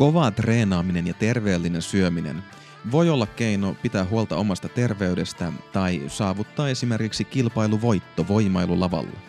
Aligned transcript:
Kova 0.00 0.30
treenaaminen 0.30 1.06
ja 1.06 1.14
terveellinen 1.14 1.82
syöminen 1.82 2.42
voi 2.90 3.10
olla 3.10 3.26
keino 3.26 3.76
pitää 3.82 4.04
huolta 4.04 4.36
omasta 4.36 4.68
terveydestä 4.68 5.52
tai 5.72 6.02
saavuttaa 6.08 6.68
esimerkiksi 6.68 7.24
kilpailuvoitto 7.24 8.28
voimailulavalla. 8.28 9.20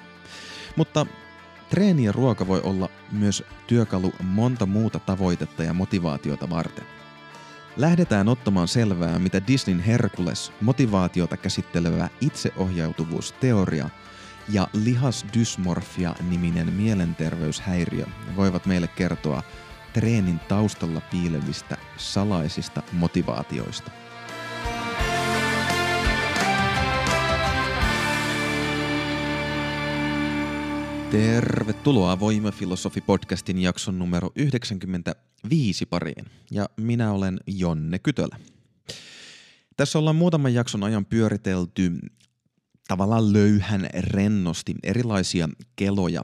Mutta 0.76 1.05
treeni 1.70 2.04
ja 2.04 2.12
ruoka 2.12 2.47
voi 2.47 2.62
olla 2.62 2.89
myös 3.12 3.44
työkalu 3.68 4.13
monta 4.23 4.65
muuta 4.65 4.99
tavoitetta 4.99 5.63
ja 5.63 5.74
motivaatiota 5.74 6.49
varten. 6.49 6.85
Lähdetään 7.78 8.29
ottamaan 8.29 8.67
selvää, 8.67 9.19
mitä 9.19 9.42
Disneyn 9.47 9.79
Herkules, 9.79 10.51
motivaatiota 10.62 11.38
käsittelevä 11.38 12.10
itseohjautuvuusteoria 12.22 13.90
ja 14.49 14.67
lihasdysmorfia-niminen 14.74 16.73
mielenterveyshäiriö 16.73 18.05
voivat 18.35 18.66
meille 18.66 18.88
kertoa 18.88 19.44
treenin 19.94 20.39
taustalla 20.39 21.02
piilevistä 21.02 21.77
salaisista 21.98 22.82
motivaatioista. 22.91 23.91
Tervetuloa 31.12 32.16
Voimafilosofi-podcastin 32.20 33.58
jakson 33.58 33.99
numero 33.99 34.32
95 34.35 35.85
pariin. 35.85 36.26
Ja 36.52 36.70
minä 36.77 37.12
olen 37.12 37.40
Jonne 37.48 37.99
Kytölä. 37.99 38.38
Tässä 39.77 39.99
ollaan 39.99 40.16
muutaman 40.16 40.54
jakson 40.54 40.84
ajan 40.84 41.05
pyöritelty 41.05 41.91
tavallaan 42.88 43.34
löyhän 43.34 43.90
rennosti 43.94 44.76
erilaisia 44.84 45.49
keloja 45.76 46.21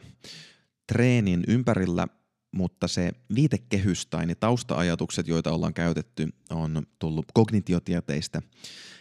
treenin 0.87 1.43
ympärillä, 1.47 2.07
mutta 2.51 2.87
se 2.87 3.11
viitekehys 3.35 4.05
tai 4.05 4.25
ne 4.25 4.35
tausta-ajatukset, 4.35 5.27
joita 5.27 5.51
ollaan 5.51 5.73
käytetty, 5.73 6.29
on 6.49 6.87
tullut 6.99 7.25
kognitiotieteistä– 7.33 8.41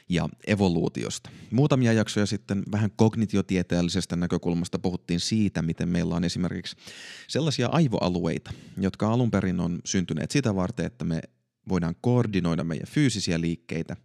ja 0.09 0.29
evoluutiosta. 0.47 1.31
Muutamia 1.51 1.93
jaksoja 1.93 2.27
sitten 2.27 2.63
vähän 2.73 2.91
kognitiotieteellisestä 2.97 4.17
näkökulmasta 4.17 4.79
puhuttiin 4.79 5.21
siitä, 5.21 5.63
miten 5.63 5.89
meillä 5.89 6.15
on 6.15 6.25
esimerkiksi 6.25 6.77
sellaisia 7.29 7.69
aivoalueita, 7.69 8.53
jotka 8.81 9.13
alun 9.13 9.31
perin 9.31 9.61
on 9.61 9.79
syntyneet 9.85 10.31
sitä 10.31 10.55
varten, 10.55 10.87
että 10.87 11.05
me 11.05 11.21
voidaan 11.69 11.95
koordinoida 12.01 12.65
meidän 12.65 12.89
fyysisiä 12.89 13.41
liikkeitä. 13.41 13.97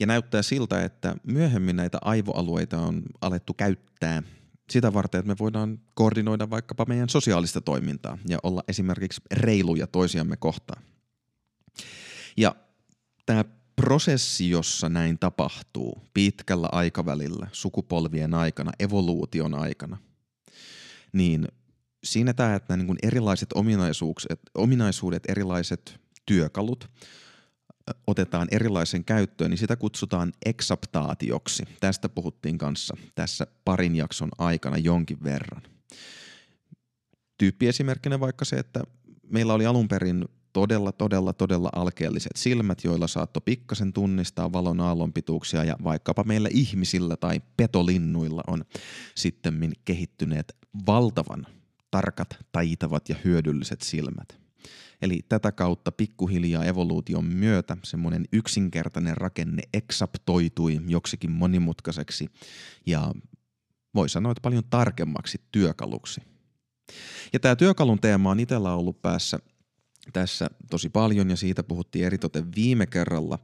Ja 0.00 0.06
näyttää 0.06 0.42
siltä, 0.42 0.84
että 0.84 1.16
myöhemmin 1.22 1.76
näitä 1.76 1.98
aivoalueita 2.02 2.78
on 2.78 3.02
alettu 3.20 3.54
käyttää 3.54 4.22
sitä 4.70 4.94
varten, 4.94 5.18
että 5.18 5.28
me 5.28 5.36
voidaan 5.38 5.80
koordinoida 5.94 6.50
vaikkapa 6.50 6.84
meidän 6.88 7.08
sosiaalista 7.08 7.60
toimintaa 7.60 8.18
ja 8.28 8.38
olla 8.42 8.62
esimerkiksi 8.68 9.20
reiluja 9.32 9.86
toisiamme 9.86 10.36
kohtaan. 10.36 10.82
Ja 12.36 12.56
tämä 13.26 13.44
prosessi, 13.76 14.50
jossa 14.50 14.88
näin 14.88 15.18
tapahtuu 15.18 16.02
pitkällä 16.14 16.68
aikavälillä, 16.72 17.46
sukupolvien 17.52 18.34
aikana, 18.34 18.72
evoluution 18.78 19.54
aikana, 19.54 19.96
niin 21.12 21.48
siinä 22.04 22.34
tämä, 22.34 22.54
että 22.54 22.76
niin 22.76 22.86
kuin 22.86 22.98
erilaiset 23.02 23.48
ominaisuudet, 24.54 25.22
erilaiset 25.28 26.00
työkalut 26.26 26.90
otetaan 28.06 28.48
erilaisen 28.50 29.04
käyttöön, 29.04 29.50
niin 29.50 29.58
sitä 29.58 29.76
kutsutaan 29.76 30.32
eksaptaatioksi. 30.46 31.64
Tästä 31.80 32.08
puhuttiin 32.08 32.58
kanssa 32.58 32.96
tässä 33.14 33.46
parin 33.64 33.96
jakson 33.96 34.28
aikana 34.38 34.78
jonkin 34.78 35.22
verran. 35.24 35.62
Tyyppiesimerkkinä 37.38 38.20
vaikka 38.20 38.44
se, 38.44 38.56
että 38.56 38.82
meillä 39.30 39.54
oli 39.54 39.66
alun 39.66 39.88
perin 39.88 40.24
todella, 40.52 40.92
todella, 40.92 41.32
todella 41.32 41.70
alkeelliset 41.72 42.36
silmät, 42.36 42.84
joilla 42.84 43.06
saatto 43.06 43.40
pikkasen 43.40 43.92
tunnistaa 43.92 44.52
valon 44.52 44.80
aallonpituuksia 44.80 45.64
ja 45.64 45.76
vaikkapa 45.84 46.24
meillä 46.24 46.48
ihmisillä 46.52 47.16
tai 47.16 47.40
petolinnuilla 47.56 48.42
on 48.46 48.64
sitten 49.14 49.72
kehittyneet 49.84 50.56
valtavan 50.86 51.46
tarkat, 51.90 52.28
taitavat 52.52 53.08
ja 53.08 53.16
hyödylliset 53.24 53.82
silmät. 53.82 54.45
Eli 55.02 55.20
tätä 55.28 55.52
kautta 55.52 55.92
pikkuhiljaa 55.92 56.64
evoluution 56.64 57.24
myötä 57.24 57.76
semmoinen 57.84 58.24
yksinkertainen 58.32 59.16
rakenne 59.16 59.62
eksaptoitui 59.74 60.80
joksikin 60.88 61.30
monimutkaiseksi 61.30 62.28
ja 62.86 63.12
voi 63.94 64.08
sanoa, 64.08 64.32
että 64.32 64.42
paljon 64.42 64.64
tarkemmaksi 64.70 65.40
työkaluksi. 65.52 66.20
Ja 67.32 67.40
tämä 67.40 67.56
työkalun 67.56 68.00
teema 68.00 68.30
on 68.30 68.40
itsellä 68.40 68.74
ollut 68.74 69.02
päässä 69.02 69.38
tässä 70.12 70.50
tosi 70.70 70.88
paljon 70.88 71.30
ja 71.30 71.36
siitä 71.36 71.62
puhuttiin 71.62 72.04
eritoten 72.04 72.54
viime 72.54 72.86
kerralla, 72.86 73.38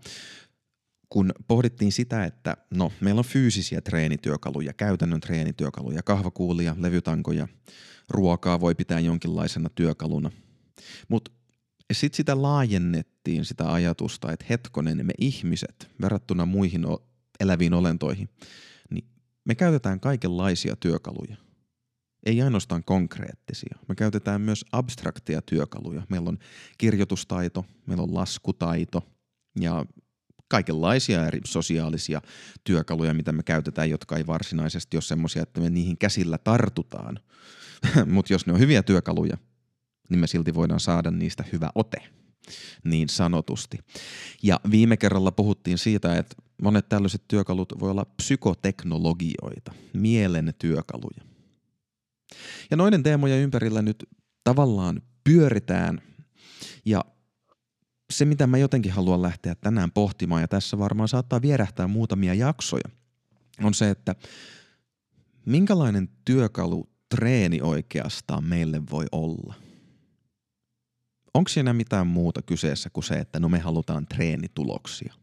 kun 1.09 1.33
pohdittiin 1.49 1.93
sitä, 1.93 2.25
että 2.25 2.57
no, 2.71 2.93
meillä 3.01 3.19
on 3.19 3.25
fyysisiä 3.25 3.81
treenityökaluja, 3.81 4.73
käytännön 4.73 5.21
treenityökaluja, 5.21 6.03
kahvakuulia, 6.03 6.77
levytankoja, 6.79 7.49
ruokaa 8.11 8.61
voi 8.61 8.75
pitää 8.75 9.01
jonkinlaisena 9.01 9.69
työkaluna. 9.69 10.31
Mutta 11.09 11.31
sitten 11.93 12.17
sitä 12.17 12.43
laajennettiin 12.43 13.45
sitä 13.45 13.73
ajatusta, 13.73 14.33
että 14.33 14.47
hetkonen 14.51 15.07
me 15.07 15.13
ihmiset 15.19 15.91
verrattuna 16.01 16.47
muihin 16.47 16.85
eläviin 17.41 17.75
olentoihin, 17.75 18.29
niin 18.91 19.05
me 19.45 19.55
käytetään 19.55 20.01
kaikenlaisia 20.01 20.77
työkaluja– 20.77 21.37
ei 22.27 22.43
ainoastaan 22.43 22.85
konkreettisia. 22.85 23.79
Me 23.89 23.95
käytetään 23.95 24.41
myös 24.41 24.65
abstrakteja 24.73 25.43
työkaluja. 25.43 26.03
Meillä 26.09 26.29
on 26.29 26.39
kirjoitustaito, 26.79 27.65
meillä 27.87 28.03
on 28.03 28.15
laskutaito 28.15 29.03
ja 29.61 29.87
kaikenlaisia 30.49 31.27
eri 31.27 31.41
sosiaalisia 31.47 32.23
työkaluja, 32.65 33.15
mitä 33.15 33.33
me 33.33 33.43
käytetään, 33.43 33.91
jotka 33.91 34.17
ei 34.17 34.27
varsinaisesti 34.27 34.97
ole 34.97 35.03
semmoisia, 35.03 35.43
että 35.43 35.61
me 35.61 35.71
niihin 35.71 35.99
käsillä 35.99 36.39
tartutaan. 36.39 37.19
Mutta 38.13 38.33
jos 38.33 38.47
ne 38.47 38.53
on 38.53 38.59
hyviä 38.59 38.83
työkaluja, 38.83 39.37
niin 40.13 40.21
me 40.21 40.27
silti 40.27 40.55
voidaan 40.55 40.81
saada 40.81 41.11
niistä 41.11 41.45
hyvä 41.53 41.71
ote, 41.75 42.03
niin 42.85 43.09
sanotusti. 43.09 43.79
Ja 44.43 44.61
viime 44.71 44.97
kerralla 44.97 45.33
puhuttiin 45.33 45.79
siitä, 45.79 46.17
että 46.17 46.37
monet 46.63 46.89
tällaiset 46.89 47.23
työkalut 47.29 47.73
voi 47.81 47.91
olla 47.91 48.05
psykoteknologioita, 48.05 49.73
mielen 49.93 50.55
työkaluja. 50.59 51.25
Ja 52.71 52.77
noiden 52.77 53.03
teemojen 53.03 53.41
ympärillä 53.43 53.83
nyt 53.83 54.05
tavallaan 54.45 55.03
pyöritään 55.25 56.03
ja 56.85 57.05
se, 58.13 58.25
mitä 58.25 58.47
mä 58.47 58.59
jotenkin 58.59 58.93
haluan 58.93 59.23
lähteä 59.23 59.55
tänään 59.55 59.91
pohtimaan, 59.91 60.41
ja 60.41 60.49
tässä 60.49 60.79
varmaan 60.79 61.09
saattaa 61.09 61.43
vierähtää 61.43 61.87
muutamia 61.87 62.35
jaksoja, 62.35 62.89
on 63.63 63.75
se, 63.75 63.91
että 63.91 64.15
minkälainen 65.47 66.09
työkalu 66.25 66.89
treeni 67.09 67.61
oikeastaan 67.61 68.45
meille 68.45 68.83
voi 68.91 69.07
olla? 69.13 69.55
Onko 71.35 71.49
siinä 71.49 71.73
mitään 71.73 72.07
muuta 72.07 72.43
kyseessä 72.43 72.91
kuin 72.91 73.05
se, 73.05 73.15
että 73.15 73.41
no 73.41 73.49
me 73.49 73.59
halutaan 73.59 74.07
treenituloksia? 74.07 75.15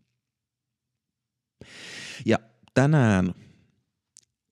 Ja 2.25 2.37
tänään 2.73 3.33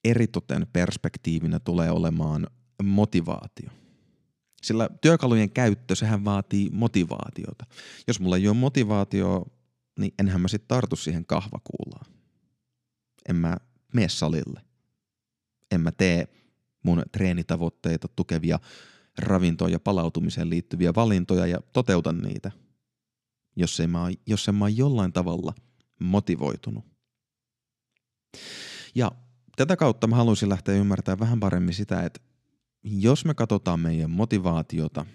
eritoten 0.04 0.66
perspektiivinä 0.72 1.60
tulee 1.60 1.90
olemaan 1.90 2.46
motivaatio. 2.82 3.70
Sillä 4.62 4.88
työkalujen 5.00 5.50
käyttö, 5.50 5.94
sehän 5.94 6.24
vaatii 6.24 6.70
motivaatiota. 6.72 7.64
Jos 8.06 8.20
mulla 8.20 8.36
ei 8.36 8.48
ole 8.48 8.56
motivaatio, 8.56 9.46
niin 9.98 10.14
enhän 10.18 10.40
mä 10.40 10.48
sitten 10.48 10.68
tartu 10.68 10.96
siihen 10.96 11.26
kahvakuulaan. 11.26 12.06
En 13.28 13.36
mä 13.36 13.56
mene 13.92 14.08
salille. 14.08 14.60
En 15.70 15.80
mä 15.80 15.92
tee 15.92 16.28
mun 16.82 17.02
treenitavoitteita 17.12 18.08
tukevia 18.16 18.58
ravintoon 19.18 19.72
ja 19.72 19.80
palautumiseen 19.80 20.50
liittyviä 20.50 20.94
valintoja 20.94 21.46
ja 21.46 21.58
toteutan 21.72 22.18
niitä, 22.18 22.50
jos, 23.56 23.80
ei 23.80 23.86
mä, 23.86 24.08
jos 24.26 24.48
en 24.48 24.54
mä 24.54 24.64
ole 24.64 24.74
jollain 24.76 25.12
tavalla 25.12 25.54
motivoitunut. 25.98 26.84
Ja 28.94 29.12
tätä 29.56 29.76
kautta 29.76 30.06
mä 30.06 30.16
haluaisin 30.16 30.48
lähteä 30.48 30.74
ymmärtämään 30.74 31.20
vähän 31.20 31.40
paremmin 31.40 31.74
sitä, 31.74 32.02
että 32.02 32.20
jos 32.84 33.24
me 33.24 33.34
katsotaan 33.34 33.80
meidän 33.80 34.10
motivaatiota 34.10 35.06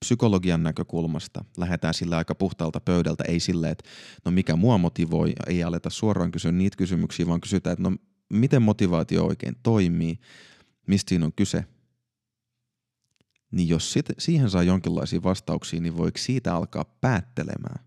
psykologian 0.00 0.62
näkökulmasta, 0.62 1.44
lähdetään 1.56 1.94
sillä 1.94 2.16
aika 2.16 2.34
puhtaalta 2.34 2.80
pöydältä, 2.80 3.24
ei 3.28 3.40
sille, 3.40 3.70
että 3.70 3.90
no 4.24 4.30
mikä 4.30 4.56
mua 4.56 4.78
motivoi, 4.78 5.32
ei 5.46 5.62
aleta 5.62 5.90
suoraan 5.90 6.30
kysyä 6.30 6.52
niitä 6.52 6.76
kysymyksiä, 6.76 7.26
vaan 7.26 7.40
kysytään, 7.40 7.72
että 7.72 7.82
no 7.90 7.96
miten 8.32 8.62
motivaatio 8.62 9.24
oikein 9.24 9.56
toimii, 9.62 10.18
mistä 10.86 11.08
siinä 11.08 11.26
on 11.26 11.32
kyse. 11.36 11.64
Niin 13.50 13.68
jos 13.68 13.92
sit, 13.92 14.06
siihen 14.18 14.50
saa 14.50 14.62
jonkinlaisia 14.62 15.22
vastauksia, 15.22 15.80
niin 15.80 15.96
voiko 15.96 16.18
siitä 16.18 16.54
alkaa 16.54 16.84
päättelemään, 16.84 17.84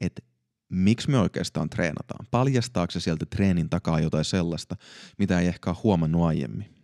että 0.00 0.22
miksi 0.68 1.10
me 1.10 1.18
oikeastaan 1.18 1.70
treenataan? 1.70 2.26
Paljastaako 2.30 2.90
se 2.90 3.00
sieltä 3.00 3.26
treenin 3.26 3.70
takaa 3.70 4.00
jotain 4.00 4.24
sellaista, 4.24 4.76
mitä 5.18 5.40
ei 5.40 5.48
ehkä 5.48 5.70
ole 5.70 5.78
huomannut 5.82 6.22
aiemmin? 6.22 6.74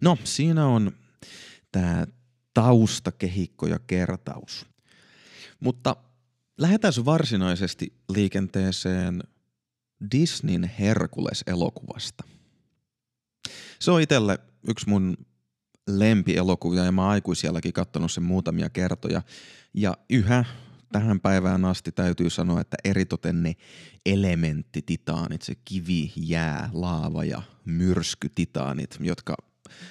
No, 0.00 0.18
siinä 0.24 0.66
on 0.66 0.92
tämä 1.72 2.06
taustakehikko 2.54 3.66
ja 3.66 3.78
kertaus. 3.78 4.66
Mutta 5.60 5.96
lähdetään 6.58 6.92
varsinaisesti 7.04 7.92
liikenteeseen 8.08 9.22
Disneyn 10.12 10.70
Herkules-elokuvasta. 10.78 12.24
Se 13.78 13.90
on 13.90 14.00
itselle 14.00 14.38
yksi 14.68 14.88
mun 14.88 15.16
lempielokuvia 15.86 16.84
ja 16.84 16.92
mä 16.92 17.02
oon 17.02 17.10
aikuisielläkin 17.10 17.72
katsonut 17.72 18.12
sen 18.12 18.22
muutamia 18.22 18.70
kertoja. 18.70 19.22
Ja 19.74 19.96
yhä 20.10 20.44
tähän 20.92 21.20
päivään 21.20 21.64
asti 21.64 21.92
täytyy 21.92 22.30
sanoa, 22.30 22.60
että 22.60 22.76
eritoten 22.84 23.42
ne 23.42 23.54
elementtititaanit, 24.06 25.42
se 25.42 25.54
kivi, 25.64 26.12
jää, 26.16 26.70
laava 26.72 27.24
ja 27.24 27.42
myrskytitaanit, 27.64 28.96
jotka 29.00 29.36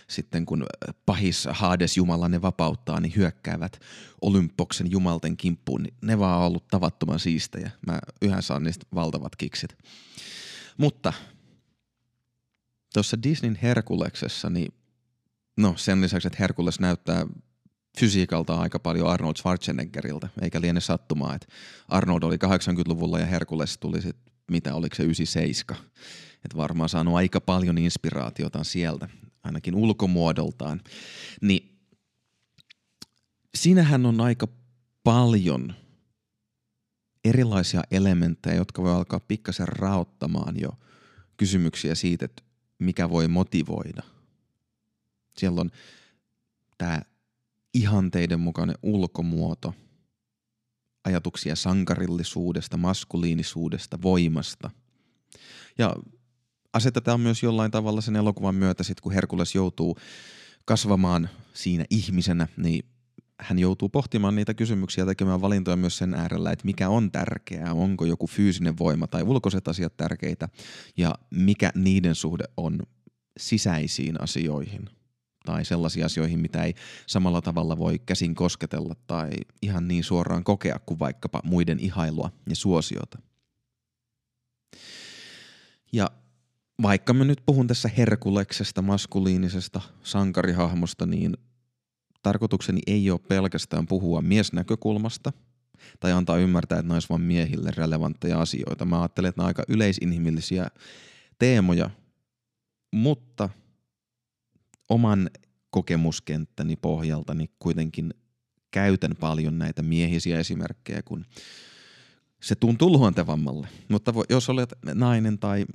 sitten 0.10 0.45
kun 0.45 0.66
pahis 1.06 1.48
Hades 1.51 1.98
Jumala 1.98 2.30
ne 2.30 2.42
vapauttaa, 2.42 3.00
niin 3.00 3.16
hyökkäävät 3.16 3.80
Olympoksen 4.22 4.92
jumalten 4.92 5.38
kimppuun, 5.38 5.83
niin 5.83 5.94
ne 6.01 6.19
vaan 6.19 6.39
on 6.39 6.45
ollut 6.45 6.68
tavattoman 6.68 7.19
siistejä. 7.19 7.72
Mä 7.88 8.00
yhä 8.22 8.42
saan 8.42 8.63
niistä 8.63 8.86
valtavat 8.95 9.36
kiksit. 9.36 9.77
Mutta 10.77 11.13
tuossa 12.96 13.24
Disneyn 13.24 13.60
Herkuleksessa, 13.62 14.50
niin 14.50 14.74
no 15.58 15.74
sen 15.78 16.02
lisäksi, 16.02 16.28
että 16.28 16.38
Herkules 16.40 16.80
näyttää 16.80 17.26
fysiikalta 18.00 18.56
aika 18.56 18.80
paljon 18.80 19.10
Arnold 19.10 19.36
Schwarzeneggeriltä, 19.36 20.30
eikä 20.42 20.62
liene 20.62 20.80
sattumaa, 20.80 21.36
että 21.36 21.48
Arnold 21.88 22.24
oli 22.24 22.36
80-luvulla 22.36 23.20
ja 23.20 23.26
Herkules 23.26 23.78
tuli 23.78 24.02
sitten, 24.02 24.34
mitä 24.52 24.76
oliko 24.76 24.96
se 24.96 25.04
97. 25.04 25.84
Että 26.46 26.58
varmaan 26.58 26.90
saanut 26.90 27.16
aika 27.16 27.42
paljon 27.42 27.78
inspiraatiota 27.78 28.64
sieltä, 28.64 29.10
ainakin 29.44 29.76
ulkomuodoltaan. 29.76 30.82
Niin 31.42 31.80
siinähän 33.56 34.06
on 34.06 34.22
aika 34.22 34.48
paljon 35.04 35.74
erilaisia 37.26 37.82
elementtejä, 37.92 38.56
jotka 38.56 38.84
voi 38.84 38.92
alkaa 38.92 39.20
pikkasen 39.20 39.68
raottamaan 39.68 40.60
jo 40.60 40.70
kysymyksiä 41.38 41.96
siitä, 41.96 42.26
että 42.26 42.45
mikä 42.80 43.10
voi 43.10 43.27
motivoida. 43.27 44.04
Siellä 45.38 45.62
on 45.62 45.72
tämä 46.77 47.01
ihanteiden 47.74 48.39
mukainen 48.39 48.75
ulkomuoto, 48.83 49.74
ajatuksia 51.04 51.56
sankarillisuudesta, 51.56 52.77
maskuliinisuudesta, 52.77 54.01
voimasta. 54.01 54.69
Ja 55.77 55.95
asetetaan 56.74 57.22
myös 57.22 57.44
jollain 57.44 57.72
tavalla 57.72 58.01
sen 58.01 58.16
elokuvan 58.16 58.56
myötä, 58.56 58.83
sit 58.83 59.01
kun 59.01 59.12
Herkules 59.12 59.56
joutuu 59.56 59.98
kasvamaan 60.66 61.30
siinä 61.54 61.86
ihmisenä, 61.89 62.48
niin 62.57 62.86
hän 63.40 63.60
joutuu 63.60 63.90
pohtimaan 63.90 64.36
niitä 64.36 64.54
kysymyksiä 64.54 65.02
ja 65.02 65.06
tekemään 65.06 65.42
valintoja 65.42 65.78
myös 65.78 65.98
sen 65.98 66.14
äärellä, 66.14 66.52
että 66.52 66.66
mikä 66.66 66.90
on 66.90 67.12
tärkeää, 67.12 67.74
onko 67.74 68.06
joku 68.06 68.28
fyysinen 68.28 68.78
voima 68.78 69.08
tai 69.08 69.24
ulkoiset 69.24 69.68
asiat 69.68 69.98
tärkeitä 69.98 70.50
ja 70.98 71.16
mikä 71.30 71.72
niiden 71.76 72.16
suhde 72.16 72.44
on 72.58 72.80
sisäisiin 73.40 74.22
asioihin 74.22 74.90
tai 75.46 75.66
sellaisiin 75.66 76.06
asioihin, 76.06 76.40
mitä 76.40 76.64
ei 76.64 76.74
samalla 77.08 77.42
tavalla 77.42 77.78
voi 77.78 78.00
käsin 78.00 78.36
kosketella 78.36 78.96
tai 79.08 79.30
ihan 79.62 79.88
niin 79.88 80.04
suoraan 80.04 80.44
kokea 80.44 80.80
kuin 80.86 81.00
vaikkapa 81.00 81.42
muiden 81.44 81.80
ihailua 81.80 82.32
ja 82.50 82.56
suosiota. 82.56 83.20
Ja 85.94 86.12
vaikka 86.82 87.14
mä 87.14 87.24
nyt 87.24 87.42
puhun 87.46 87.68
tässä 87.68 87.90
Herkuleksesta, 87.98 88.82
maskuliinisesta 88.82 89.82
sankarihahmosta, 90.04 91.06
niin 91.06 91.38
tarkoitukseni 92.25 92.81
ei 92.88 93.12
ole 93.12 93.19
pelkästään 93.19 93.88
puhua 93.88 94.22
miesnäkökulmasta 94.22 95.33
tai 96.00 96.12
antaa 96.12 96.38
ymmärtää, 96.38 96.80
että 96.80 96.94
nais 96.94 97.10
vain 97.10 97.22
miehille 97.22 97.72
relevantteja 97.77 98.42
asioita. 98.42 98.86
Mä 98.86 99.01
ajattelen, 99.01 99.30
että 99.30 99.39
nämä 99.39 99.45
on 99.45 99.50
aika 99.50 99.63
yleisinhimillisiä 99.68 100.68
teemoja, 101.39 101.89
mutta– 102.92 103.50
oman 104.89 105.30
kokemuskenttäni 105.69 106.75
pohjalta 106.75 107.33
niin 107.33 107.50
kuitenkin 107.60 108.13
käytän 108.72 109.16
paljon 109.19 109.60
näitä 109.60 109.81
miehisiä 109.81 110.39
esimerkkejä, 110.39 111.01
kun 111.04 111.25
se 112.42 112.56
tuntuu 112.56 112.92
luontevammalle. 112.92 113.68
Mutta 113.89 114.13
jos 114.30 114.50
olet 114.50 114.74
nainen 114.94 115.39
tai 115.39 115.66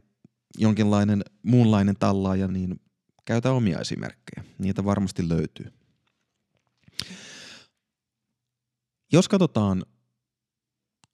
jonkinlainen 0.58 1.22
muunlainen 1.42 1.96
tallaaja, 1.98 2.48
niin 2.48 2.80
käytä 3.24 3.52
omia 3.52 3.78
esimerkkejä. 3.78 4.44
Niitä 4.58 4.84
varmasti 4.84 5.28
löytyy. 5.28 5.72
Jos 9.12 9.28
katsotaan 9.28 9.84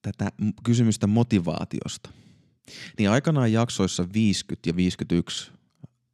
tätä 0.03 0.33
kysymystä 0.65 1.07
motivaatiosta, 1.07 2.11
niin 2.99 3.11
aikanaan 3.11 3.53
jaksoissa 3.53 4.13
50 4.13 4.71
ja 4.71 4.77
51 4.77 5.53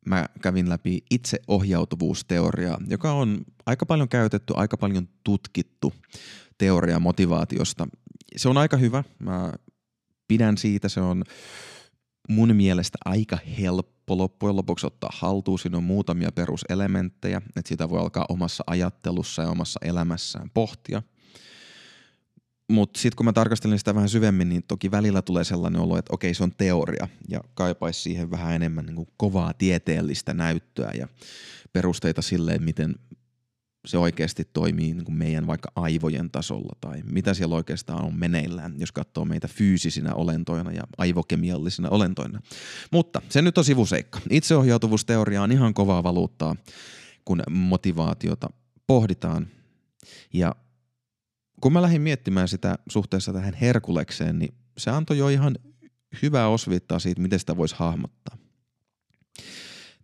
mä 0.06 0.26
kävin 0.40 0.69
läpi 0.69 1.04
itseohjautuvuusteoriaa, 1.10 2.78
joka 2.88 3.12
on 3.12 3.44
aika 3.66 3.86
paljon 3.86 4.08
käytetty, 4.08 4.52
aika 4.56 4.76
paljon 4.76 5.08
tutkittu 5.24 5.94
teoria 6.58 6.98
motivaatiosta. 7.00 7.88
Se 8.36 8.48
on 8.48 8.58
aika 8.58 8.76
hyvä, 8.76 9.04
mä 9.19 9.52
pidän 10.28 10.58
siitä, 10.58 10.88
se 10.88 11.00
on 11.00 11.24
mun 12.28 12.56
mielestä 12.56 12.98
aika 13.04 13.38
helppo 13.58 14.01
loppujen 14.19 14.56
lopuksi 14.56 14.87
ottaa 14.87 15.11
haltuun. 15.12 15.59
Siinä 15.59 15.76
on 15.76 15.85
muutamia 15.85 16.32
peruselementtejä, 16.32 17.43
että 17.56 17.69
sitä 17.69 17.88
voi 17.88 18.00
alkaa 18.00 18.26
omassa 18.29 18.64
ajattelussa 18.67 19.43
ja 19.43 19.50
omassa 19.50 19.81
elämässään 19.82 20.50
pohtia. 20.55 21.03
Mutta 22.69 23.00
sitten 23.00 23.17
kun 23.17 23.26
mä 23.26 23.32
tarkastelin 23.32 23.79
sitä 23.79 23.94
vähän 23.94 24.09
syvemmin, 24.09 24.49
niin 24.49 24.62
toki 24.69 24.91
välillä 24.91 25.23
tulee 25.23 25.44
sellainen 25.44 25.81
olo, 25.81 25.99
että 25.99 26.14
okei 26.14 26.35
se 26.35 26.44
on 26.44 26.53
teoria 26.59 27.09
ja 27.29 27.41
kaipaisi 27.55 28.00
siihen 28.00 28.31
vähän 28.31 28.55
enemmän 28.55 28.87
niin 28.87 29.06
kovaa 29.17 29.55
tieteellistä 29.55 30.35
näyttöä 30.35 30.93
ja 30.99 31.08
perusteita 31.73 32.23
silleen, 32.23 32.62
miten 32.62 32.94
se 33.87 33.99
oikeasti 33.99 34.44
toimii 34.52 34.94
niin 34.94 35.05
kuin 35.05 35.19
meidän 35.19 35.46
vaikka 35.46 35.73
aivojen 35.76 36.31
tasolla 36.31 36.76
tai 36.81 37.02
mitä 37.02 37.34
siellä 37.34 37.55
oikeastaan 37.55 38.05
on 38.05 38.19
meneillään, 38.19 38.75
jos 38.79 38.93
katsoo 38.93 39.25
meitä 39.25 39.49
fyysisinä 39.49 40.14
olentoina 40.14 40.73
ja 40.73 40.82
aivokemiallisina 40.99 41.88
olentoina. 41.88 42.40
Mutta 42.93 43.23
se 43.29 43.43
nyt 43.43 43.58
on 43.58 43.64
sivuseikka. 43.64 44.20
Itseohjautuvuusteoria 44.31 45.43
on 45.43 45.52
ihan 45.52 45.75
kovaa 45.75 46.02
valuuttaa, 46.02 46.56
kun 47.25 47.43
motivaatiota 47.50 48.50
pohditaan. 48.87 49.46
Ja 50.32 50.55
kun 51.60 51.72
mä 51.72 51.82
lähdin 51.82 52.03
miettimään 52.03 52.48
sitä 52.48 52.79
suhteessa 52.89 53.32
tähän 53.32 53.55
Herkulekseen, 53.55 54.39
niin 54.39 54.55
se 54.79 54.91
antoi 54.91 55.19
jo 55.19 55.29
ihan 55.29 55.56
hyvää 56.22 56.48
osviittaa 56.48 56.98
siitä, 56.98 57.20
miten 57.20 57.39
sitä 57.39 57.56
voisi 57.56 57.74
hahmottaa. 57.79 58.36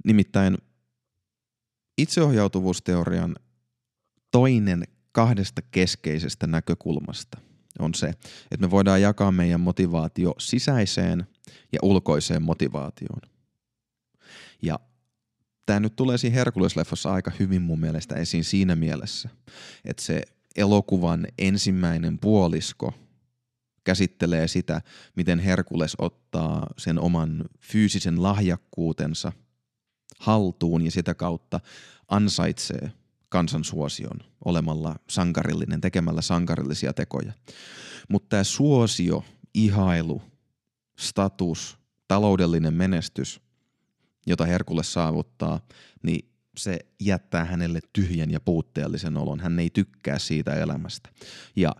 Nimittäin 0.05 0.59
itseohjautuvuusteorian 1.99 3.37
toinen 4.31 4.85
kahdesta 5.13 5.63
keskeisestä 5.71 6.47
näkökulmasta 6.47 7.39
on 7.79 7.95
se, 7.95 8.07
että 8.51 8.67
me 8.67 8.71
voidaan 8.71 9.03
jakaa 9.03 9.33
meidän 9.33 9.61
motivaatio 9.61 10.35
sisäiseen 10.39 11.27
ja 11.73 11.79
ulkoiseen 11.83 12.43
motivaatioon. 12.43 13.21
Ja 14.63 14.81
tämä 15.67 15.81
nyt 15.81 15.97
tulee 15.97 16.19
siinä 16.19 16.35
Herkulesleffassa 16.35 17.13
aika 17.13 17.33
hyvin 17.39 17.63
mun 17.63 17.81
mielestä 17.81 18.15
esiin 18.15 18.45
siinä 18.45 18.77
mielessä, 18.77 19.29
että 19.85 20.03
se 20.03 20.23
elokuvan 20.57 21.27
ensimmäinen 21.39 22.19
puolisko 22.19 22.95
käsittelee 23.85 24.49
sitä, 24.49 24.83
miten 25.17 25.39
Herkules 25.39 25.97
ottaa 25.99 26.67
sen 26.79 26.99
oman 26.99 27.45
fyysisen 27.61 28.23
lahjakkuutensa 28.23 29.33
haltuun 30.19 30.83
ja 30.83 30.91
sitä 30.91 31.15
kautta 31.15 31.61
ansaitsee 32.09 32.93
kansansuosion 33.29 34.19
olemalla 34.45 34.97
sankarillinen, 35.11 35.81
tekemällä 35.81 36.23
sankarillisia 36.23 36.93
tekoja. 36.93 37.33
Mutta 38.09 38.29
tämä 38.29 38.45
suosio, 38.45 39.25
ihailu, 39.55 40.23
status, 40.99 41.79
taloudellinen 42.09 42.75
menestys, 42.75 43.41
jota 44.27 44.45
Herkules 44.45 44.93
saavuttaa, 44.93 45.61
niin 46.03 46.29
se 46.57 46.79
jättää 47.01 47.45
hänelle 47.45 47.81
tyhjän 47.93 48.31
ja 48.31 48.41
puutteellisen 48.41 49.17
olon. 49.17 49.41
Hän 49.41 49.59
ei 49.59 49.71
tykkää 49.71 50.19
siitä 50.19 50.55
elämästä. 50.55 51.11
Ja 51.57 51.73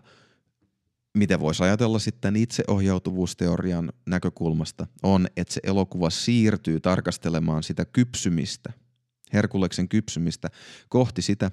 miten 1.17 1.39
voisi 1.39 1.63
ajatella 1.63 1.99
sitten 1.99 2.35
itseohjautuvuusteorian 2.35 3.93
näkökulmasta, 4.05 4.87
on, 5.03 5.27
että 5.37 5.53
se 5.53 5.61
elokuva 5.63 6.09
siirtyy 6.09 6.79
tarkastelemaan 6.79 7.63
sitä 7.63 7.85
kypsymistä, 7.85 8.73
Herkuleksen 9.33 9.89
kypsymistä 9.89 10.49
kohti 10.89 11.21
sitä, 11.21 11.51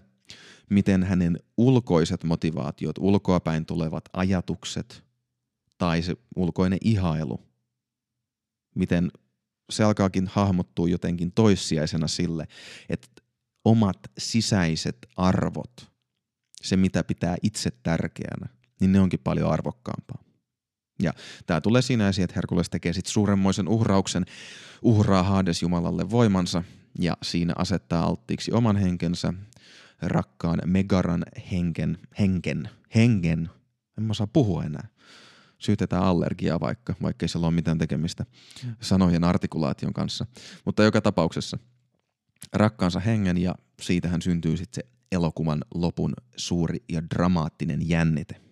miten 0.71 1.03
hänen 1.03 1.39
ulkoiset 1.57 2.25
motivaatiot, 2.25 2.99
ulkoapäin 2.99 3.67
tulevat 3.67 4.05
ajatukset 4.13 5.05
tai 5.79 6.03
se 6.03 6.17
ulkoinen 6.37 6.79
ihailu, 6.85 7.41
miten 8.75 9.11
se 9.71 9.85
alkaakin 9.85 10.27
hahmottua 10.27 10.89
jotenkin 10.89 11.33
toissijaisena 11.33 12.09
sille, 12.09 12.49
että 12.89 13.09
omat 13.65 13.99
sisäiset 14.19 15.07
arvot 15.17 15.97
se 16.63 16.77
mitä 16.77 17.05
pitää 17.05 17.37
itse 17.43 17.71
tärkeänä, 17.83 18.49
niin 18.81 18.93
ne 18.93 19.01
onkin 19.01 19.21
paljon 19.25 19.51
arvokkaampaa. 19.53 20.25
Ja 21.03 21.13
tämä 21.47 21.61
tulee 21.61 21.83
siinä 21.83 22.09
esiin, 22.09 22.25
että 22.25 22.35
Herkules 22.35 22.71
tekee 22.71 22.93
sitten 22.93 23.13
suuremmoisen 23.13 23.69
uhrauksen, 23.69 24.27
uhraa 24.83 25.23
Hades 25.23 25.63
Jumalalle 25.63 26.11
voimansa 26.11 26.65
ja 26.99 27.17
siinä 27.23 27.55
asettaa 27.59 28.05
alttiiksi 28.05 28.53
oman 28.53 28.77
henkensä, 28.77 29.35
rakkaan 30.03 30.59
Megaran 30.67 31.25
henken, 31.53 31.99
henken, 32.19 32.71
hengen, 32.95 33.51
en 33.99 34.05
mä 34.05 34.15
saa 34.15 34.27
puhua 34.27 34.65
enää. 34.65 34.89
Syytetään 35.59 36.03
allergiaa 36.03 36.61
vaikka, 36.61 36.95
vaikka 37.03 37.25
ei 37.25 37.29
sillä 37.29 37.47
ole 37.47 37.55
mitään 37.55 37.79
tekemistä 37.79 38.27
sanojen 38.81 39.25
artikulaation 39.25 39.93
kanssa. 39.93 40.27
Mutta 40.65 40.83
joka 40.83 41.01
tapauksessa 41.01 41.59
rakkaansa 42.53 43.01
hengen 43.01 43.39
ja 43.39 43.55
siitähän 43.81 44.23
syntyy 44.23 44.57
sitten 44.57 44.85
se 44.85 44.91
elokuvan 45.13 45.65
lopun 45.75 46.15
suuri 46.37 46.85
ja 46.89 47.03
dramaattinen 47.15 47.89
jännite. 47.89 48.46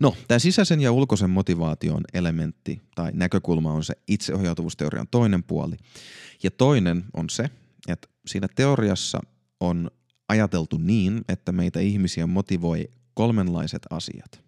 No, 0.00 0.16
tämä 0.28 0.38
sisäisen 0.38 0.80
ja 0.80 0.92
ulkoisen 0.92 1.30
motivaation 1.30 2.04
elementti 2.14 2.82
tai 2.94 3.10
näkökulma 3.14 3.72
on 3.72 3.84
se 3.84 3.94
itseohjautuvuusteorian 4.08 5.08
toinen 5.10 5.42
puoli. 5.42 5.76
Ja 6.42 6.50
toinen 6.50 7.04
on 7.14 7.30
se, 7.30 7.50
että 7.88 8.08
siinä 8.26 8.48
teoriassa 8.54 9.20
on 9.60 9.90
ajateltu 10.28 10.78
niin, 10.78 11.20
että 11.28 11.52
meitä 11.52 11.80
ihmisiä 11.80 12.26
motivoi 12.26 12.90
kolmenlaiset 13.14 13.82
asiat. 13.90 14.42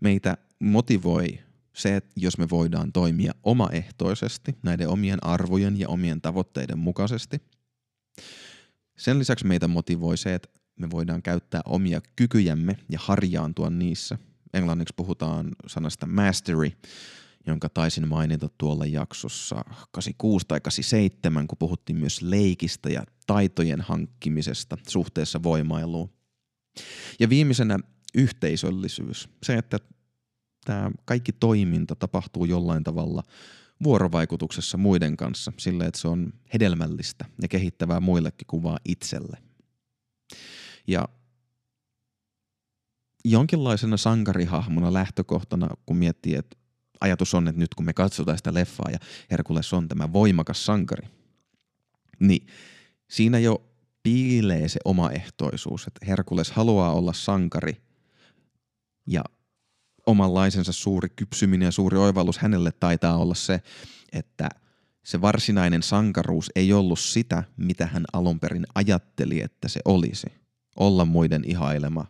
Meitä 0.00 0.36
motivoi 0.58 1.38
se, 1.74 1.96
että 1.96 2.12
jos 2.16 2.38
me 2.38 2.50
voidaan 2.50 2.92
toimia 2.92 3.32
omaehtoisesti 3.42 4.56
näiden 4.62 4.88
omien 4.88 5.26
arvojen 5.26 5.78
ja 5.78 5.88
omien 5.88 6.20
tavoitteiden 6.20 6.78
mukaisesti. 6.78 7.42
Sen 8.98 9.18
lisäksi 9.18 9.46
meitä 9.46 9.68
motivoi 9.68 10.16
se, 10.16 10.34
että 10.34 10.48
me 10.78 10.90
voidaan 10.90 11.22
käyttää 11.22 11.60
omia 11.64 12.00
kykyjämme 12.16 12.76
ja 12.88 12.98
harjaantua 13.02 13.70
niissä. 13.70 14.18
Englanniksi 14.54 14.94
puhutaan 14.96 15.50
sanasta 15.66 16.06
mastery, 16.06 16.70
jonka 17.46 17.68
taisin 17.68 18.08
mainita 18.08 18.48
tuolla 18.58 18.86
jaksossa 18.86 19.56
86 19.92 20.46
tai 20.48 20.60
87, 20.60 21.46
kun 21.46 21.58
puhuttiin 21.58 21.96
myös 21.96 22.22
leikistä 22.22 22.90
ja 22.90 23.04
taitojen 23.26 23.80
hankkimisesta 23.80 24.76
suhteessa 24.88 25.42
voimailuun. 25.42 26.10
Ja 27.20 27.28
viimeisenä 27.28 27.78
yhteisöllisyys. 28.14 29.28
Se, 29.42 29.54
että 29.54 29.78
tämä 30.64 30.90
kaikki 31.04 31.32
toiminta 31.32 31.96
tapahtuu 31.96 32.44
jollain 32.44 32.84
tavalla 32.84 33.22
vuorovaikutuksessa 33.82 34.78
muiden 34.78 35.16
kanssa, 35.16 35.52
sillä 35.58 35.86
että 35.86 36.00
se 36.00 36.08
on 36.08 36.32
hedelmällistä 36.54 37.24
ja 37.42 37.48
kehittävää 37.48 38.00
muillekin 38.00 38.46
kuvaa 38.46 38.78
itselle. 38.84 39.38
Ja 40.86 41.08
jonkinlaisena 43.24 43.96
sankarihahmona 43.96 44.92
lähtökohtana, 44.92 45.68
kun 45.86 45.96
miettii, 45.96 46.34
että 46.34 46.56
ajatus 47.00 47.34
on, 47.34 47.48
että 47.48 47.60
nyt 47.60 47.74
kun 47.74 47.86
me 47.86 47.92
katsotaan 47.92 48.38
sitä 48.38 48.54
leffaa 48.54 48.90
ja 48.90 48.98
Herkules 49.30 49.72
on 49.72 49.88
tämä 49.88 50.12
voimakas 50.12 50.66
sankari, 50.66 51.08
niin 52.20 52.46
siinä 53.10 53.38
jo 53.38 53.72
piilee 54.02 54.68
se 54.68 54.80
omaehtoisuus, 54.84 55.86
että 55.86 56.06
Herkules 56.06 56.50
haluaa 56.50 56.92
olla 56.92 57.12
sankari 57.12 57.82
ja 59.06 59.24
omanlaisensa 60.06 60.72
suuri 60.72 61.08
kypsyminen 61.08 61.66
ja 61.66 61.72
suuri 61.72 61.98
oivallus 61.98 62.38
hänelle 62.38 62.72
taitaa 62.72 63.16
olla 63.16 63.34
se, 63.34 63.62
että 64.12 64.48
se 65.04 65.20
varsinainen 65.20 65.82
sankaruus 65.82 66.50
ei 66.56 66.72
ollut 66.72 66.98
sitä, 66.98 67.44
mitä 67.56 67.86
hän 67.86 68.04
alun 68.12 68.40
perin 68.40 68.66
ajatteli, 68.74 69.40
että 69.40 69.68
se 69.68 69.80
olisi. 69.84 70.41
Olla 70.76 71.04
muiden 71.04 71.42
ihailema. 71.46 72.06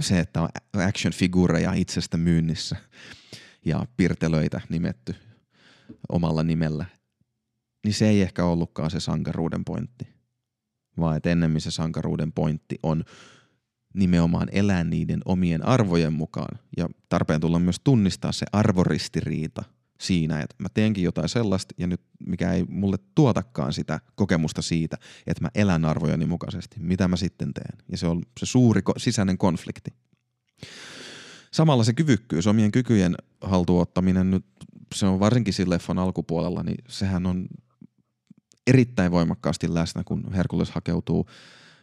Se, 0.00 0.18
että 0.18 0.42
on 0.42 0.48
action 0.88 1.12
figureja 1.12 1.72
itsestä 1.72 2.16
myynnissä 2.16 2.76
ja 3.64 3.86
pirtelöitä 3.96 4.60
nimetty 4.68 5.14
omalla 6.08 6.42
nimellä. 6.42 6.84
Niin 7.84 7.94
se 7.94 8.08
ei 8.08 8.22
ehkä 8.22 8.44
ollutkaan 8.44 8.90
se 8.90 9.00
sankaruuden 9.00 9.64
pointti. 9.64 10.08
Vaan 10.98 11.16
että 11.16 11.30
ennemmin 11.30 11.60
se 11.60 11.70
sankaruuden 11.70 12.32
pointti 12.32 12.78
on 12.82 13.04
nimenomaan 13.94 14.48
elää 14.52 14.84
niiden 14.84 15.20
omien 15.24 15.66
arvojen 15.66 16.12
mukaan. 16.12 16.58
Ja 16.76 16.88
tarpeen 17.08 17.40
tulla 17.40 17.58
myös 17.58 17.80
tunnistaa 17.84 18.32
se 18.32 18.46
arvoristiriita 18.52 19.64
siinä, 20.00 20.40
että 20.40 20.56
mä 20.58 20.68
teenkin 20.68 21.04
jotain 21.04 21.28
sellaista 21.28 21.74
ja 21.78 21.86
nyt 21.86 22.00
mikä 22.26 22.52
ei 22.52 22.64
mulle 22.68 22.96
tuotakaan 23.14 23.72
sitä 23.72 24.00
kokemusta 24.14 24.62
siitä, 24.62 24.96
että 25.26 25.44
mä 25.44 25.48
elän 25.54 25.84
arvojeni 25.84 26.26
mukaisesti. 26.26 26.76
Mitä 26.80 27.08
mä 27.08 27.16
sitten 27.16 27.54
teen? 27.54 27.78
Ja 27.88 27.98
se 27.98 28.06
on 28.06 28.22
se 28.40 28.46
suuri 28.46 28.82
sisäinen 28.96 29.38
konflikti. 29.38 29.90
Samalla 31.52 31.84
se 31.84 31.92
kyvykkyys, 31.92 32.46
omien 32.46 32.72
kykyjen 32.72 33.14
haltuottaminen 33.40 34.30
nyt, 34.30 34.44
se 34.94 35.06
on 35.06 35.20
varsinkin 35.20 35.54
sillä 35.54 35.74
leffan 35.74 35.98
alkupuolella, 35.98 36.62
niin 36.62 36.84
sehän 36.88 37.26
on 37.26 37.48
erittäin 38.66 39.12
voimakkaasti 39.12 39.74
läsnä, 39.74 40.04
kun 40.04 40.32
Herkules 40.32 40.70
hakeutuu 40.70 41.26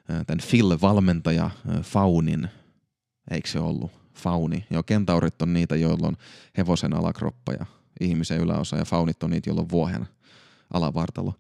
tämän 0.08 0.40
Phil-valmentaja 0.50 1.50
Faunin, 1.82 2.48
eikö 3.32 3.50
se 3.50 3.60
ollut? 3.60 3.92
Fauni. 4.14 4.66
Joo, 4.70 4.84
kentaurit 4.84 5.42
on 5.42 5.54
niitä, 5.54 5.76
joilla 5.76 6.08
on 6.08 6.18
hevosen 6.58 6.94
alakroppa 6.94 7.54
ja 7.54 7.66
ihmisen 8.00 8.40
yläosa 8.40 8.78
ja 8.78 8.86
faunit 8.86 9.24
on 9.24 9.30
niitä, 9.30 9.50
joilla 9.50 9.62
on 9.62 9.70
vuohen 9.70 10.08
alavartalo. 10.74 11.34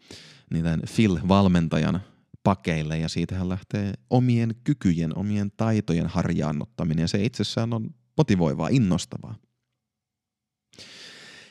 Niin 0.52 0.64
tämän 0.64 0.82
Phil-valmentajan 0.96 2.00
pakeille 2.44 2.98
ja 2.98 3.10
siitähän 3.10 3.50
lähtee 3.50 3.94
omien 4.10 4.56
kykyjen, 4.64 5.18
omien 5.18 5.52
taitojen 5.58 6.08
harjaannuttaminen 6.08 7.04
ja 7.04 7.08
se 7.08 7.24
itsessään 7.24 7.74
on 7.74 7.90
motivoivaa, 8.18 8.68
innostavaa. 8.68 9.36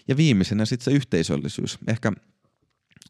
Ja 0.09 0.17
viimeisenä 0.17 0.65
sitten 0.65 0.85
se 0.85 0.91
yhteisöllisyys. 0.91 1.79
Ehkä 1.87 2.13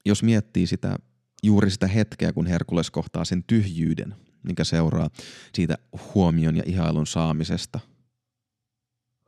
jos 0.06 0.22
miettii 0.22 0.66
sitä 0.66 0.96
juuri 1.42 1.70
sitä 1.70 1.86
hetkeä, 1.86 2.32
kun 2.32 2.46
Herkules 2.46 2.90
kohtaa 2.90 3.24
sen 3.24 3.44
tyhjyyden, 3.44 4.14
mikä 4.42 4.64
seuraa 4.64 5.10
siitä 5.54 5.78
huomion 6.14 6.56
ja 6.56 6.62
ihailun 6.66 7.06
saamisesta. 7.06 7.80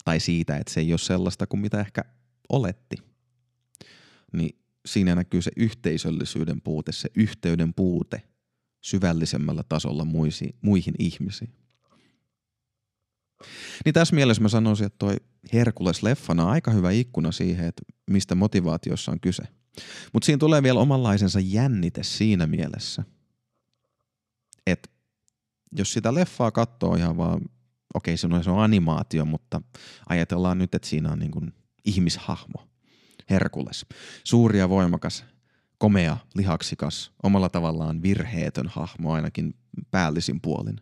Tai 0.04 0.20
siitä, 0.20 0.56
että 0.56 0.72
se 0.72 0.80
ei 0.80 0.92
ole 0.92 0.98
sellaista 0.98 1.46
kuin 1.46 1.60
mitä 1.60 1.80
ehkä 1.80 2.04
oletti. 2.48 2.96
Niin 4.32 4.58
siinä 4.86 5.14
näkyy 5.14 5.42
se 5.42 5.50
yhteisöllisyyden 5.56 6.60
puute, 6.60 6.92
se 6.92 7.08
yhteyden 7.14 7.74
puute 7.74 8.22
syvällisemmällä 8.80 9.62
tasolla 9.68 10.04
muisi, 10.04 10.56
muihin 10.60 10.94
ihmisiin. 10.98 11.50
Niin 13.84 13.92
tässä 13.92 14.14
mielessä 14.14 14.42
mä 14.42 14.48
sanoisin, 14.48 14.86
että 14.86 14.98
toi 14.98 15.16
Herkules-leffana 15.52 16.42
on 16.42 16.48
aika 16.48 16.70
hyvä 16.70 16.90
ikkuna 16.90 17.32
siihen, 17.32 17.66
että 17.66 17.82
mistä 18.10 18.34
motivaatiossa 18.34 19.12
on 19.12 19.20
kyse– 19.20 19.42
mutta 20.12 20.26
siinä 20.26 20.38
tulee 20.38 20.62
vielä 20.62 20.80
omanlaisensa 20.80 21.40
jännite 21.40 22.02
siinä 22.02 22.46
mielessä, 22.46 23.04
että 24.66 24.88
jos 25.72 25.92
sitä 25.92 26.14
leffaa 26.14 26.50
katsoo 26.50 26.94
ihan 26.94 27.16
vaan, 27.16 27.40
okei 27.94 28.16
se 28.16 28.26
on 28.26 28.58
animaatio, 28.58 29.24
mutta 29.24 29.62
ajatellaan 30.08 30.58
nyt, 30.58 30.74
että 30.74 30.88
siinä 30.88 31.12
on 31.12 31.18
niin 31.18 31.30
kuin 31.30 31.52
ihmishahmo, 31.84 32.68
Herkules. 33.30 33.86
Suuri 34.24 34.58
ja 34.58 34.68
voimakas, 34.68 35.24
komea, 35.78 36.16
lihaksikas, 36.34 37.12
omalla 37.22 37.48
tavallaan 37.48 38.02
virheetön 38.02 38.68
hahmo 38.68 39.12
ainakin 39.12 39.54
päällisin 39.90 40.40
puolin. 40.40 40.80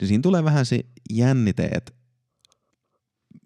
Niin 0.00 0.08
siinä 0.08 0.22
tulee 0.22 0.44
vähän 0.44 0.66
se 0.66 0.80
jännite, 1.10 1.64
että 1.64 1.92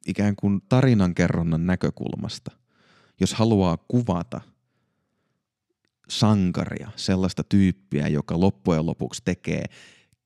ikään 0.07 0.37
kuin 0.37 0.61
tarinankerronnan 0.69 1.67
näkökulmasta– 1.67 2.51
jos 3.21 3.35
haluaa 3.35 3.77
kuvata 3.89 4.41
sankaria, 6.09 6.91
sellaista 6.97 7.45
tyyppiä, 7.45 8.09
joka 8.09 8.41
loppujen 8.41 8.87
lopuksi 8.87 9.23
tekee 9.25 9.65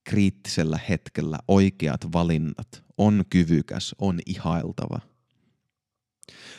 kriittisellä 0.03 0.79
hetkellä 0.89 1.37
oikeat 1.47 2.13
valinnat, 2.13 2.83
on 2.97 3.23
kyvykäs, 3.29 3.95
on 3.99 4.19
ihailtava, 4.25 4.99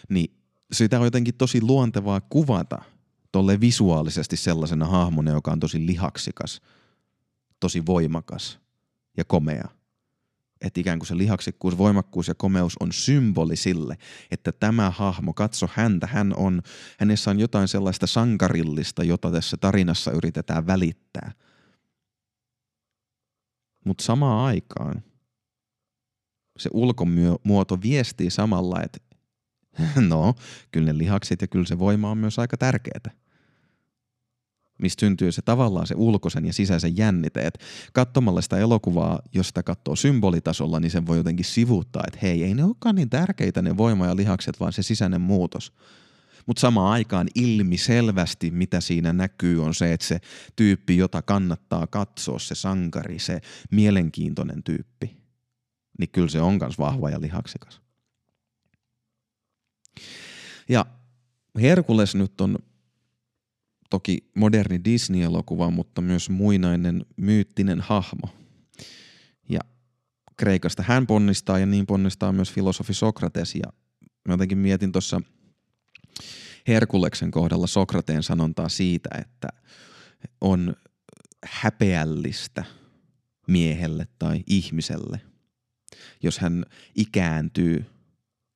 niin 0.09 0.37
sitä 0.73 0.99
on 0.99 1.05
jotenkin 1.05 1.35
tosi 1.35 1.63
luontevaa 1.63 2.21
kuvata 2.21 2.83
tolle 3.33 3.61
visuaalisesti 3.61 4.37
sellaisena 4.37 4.87
hahmona, 4.87 5.31
joka 5.31 5.53
on 5.53 5.61
tosi 5.61 5.87
lihaksikas, 5.87 6.61
tosi 7.61 7.87
voimakas 7.87 8.61
ja 9.17 9.25
komea– 9.25 9.69
että 10.63 10.81
ikään 10.81 10.99
kuin 10.99 11.07
se 11.07 11.19
lihaksikkuus, 11.19 11.79
voimakkuus 11.79 12.29
ja 12.29 12.35
komeus 12.35 12.77
on 12.81 12.93
symboli 12.93 13.57
sille, 13.57 13.97
että 14.31 14.53
tämä 14.53 14.91
hahmo, 14.91 15.35
katso 15.35 15.69
häntä, 15.73 16.07
hän 16.07 16.33
on, 16.37 16.63
hänessä 16.99 17.31
on 17.31 17.41
jotain 17.41 17.69
sellaista 17.69 18.07
sankarillista, 18.07 19.05
jota 19.05 19.31
tässä 19.31 19.57
tarinassa 19.57 20.11
yritetään 20.11 20.67
välittää. 20.67 21.33
Mutta 23.85 24.05
samaan 24.05 24.47
aikaan 24.47 25.03
se 26.59 26.71
ulkomuoto 26.73 27.83
viestii 27.83 28.31
samalla, 28.31 28.83
että 28.83 28.99
no, 30.09 30.35
kyllä 30.71 30.93
ne 30.93 30.99
lihakset 30.99 31.43
ja 31.43 31.49
kyllä 31.49 31.67
se 31.67 31.79
voima 31.79 32.11
on 32.11 32.19
myös 32.19 32.39
aika 32.39 32.57
tärkeää. 32.57 33.15
mistä 34.79 35.01
syntyy 35.01 35.33
se 35.33 35.43
tavallaan 35.43 35.87
se 35.87 35.95
ulkoisen 35.99 36.45
ja 36.45 36.53
sisäisen 36.53 36.97
jänniteet. 36.97 37.59
Katsomalla 37.93 38.41
sitä 38.41 38.59
elokuvaa, 38.59 39.23
jos 39.35 39.49
sitä 39.49 39.63
katsoo 39.63 39.97
symbolitasolla, 39.97 40.81
niin 40.81 40.91
sen 40.91 41.07
voi 41.07 41.17
jotenkin 41.17 41.45
sivuuttaa, 41.45 42.05
että 42.07 42.19
hei, 42.23 42.45
ei 42.45 42.55
ne 42.55 42.65
olekaan 42.65 42.95
niin 42.95 43.11
tärkeitä 43.11 43.63
ne 43.63 43.77
voima 43.77 44.07
ja 44.07 44.17
lihakset, 44.17 44.61
vaan 44.61 44.73
se 44.73 44.83
sisäinen 44.83 45.21
muutos. 45.21 45.73
Mutta 46.47 46.61
samaan 46.61 46.93
aikaan 46.93 47.29
ilmi 47.35 47.79
selvästi, 47.79 48.51
mitä 48.51 48.81
siinä 48.81 49.13
näkyy, 49.13 49.65
on 49.65 49.75
se, 49.75 49.93
että 49.93 50.07
se 50.07 50.21
tyyppi, 50.57 50.97
jota 50.97 51.23
kannattaa 51.23 51.87
katsoa, 51.87 52.39
se 52.39 52.55
sankari, 52.55 53.19
se 53.19 53.41
mielenkiintoinen 53.71 54.63
tyyppi, 54.63 55.17
niin 55.99 56.09
kyllä 56.11 56.29
se 56.29 56.41
on 56.41 56.59
myös 56.61 56.79
vahva 56.79 57.11
ja 57.11 57.21
lihaksikas. 57.21 57.83
Ja 60.69 60.87
Herkules 61.61 62.15
nyt 62.15 62.41
on 62.41 62.59
toki 63.91 64.19
moderni 64.35 64.81
Disney-elokuva, 64.85 65.71
mutta 65.71 66.01
myös 66.01 66.31
muinainen 66.31 67.07
myyttinen 67.17 67.81
hahmo. 67.81 68.29
Ja 69.49 69.61
Kreikasta 70.37 70.83
hän 70.83 71.07
ponnistaa 71.07 71.59
ja 71.59 71.67
niin 71.67 71.87
ponnistaa 71.87 72.33
myös 72.33 72.53
filosofi 72.53 72.95
Sokrates. 72.95 73.55
Ja 73.55 73.73
mä 74.29 74.35
jotenkin 74.35 74.59
mietin 74.59 74.93
tuossa 74.93 75.21
Herkuleksen 76.69 77.31
kohdalla 77.31 77.67
Sokrateen 77.67 78.23
sanontaa 78.23 78.69
siitä, 78.69 79.09
että 79.19 79.49
on 80.41 80.77
häpeällistä 81.45 82.65
miehelle 83.49 84.07
tai 84.19 84.45
ihmiselle, 84.47 85.21
jos 86.23 86.39
hän 86.39 86.65
ikääntyy 86.95 87.85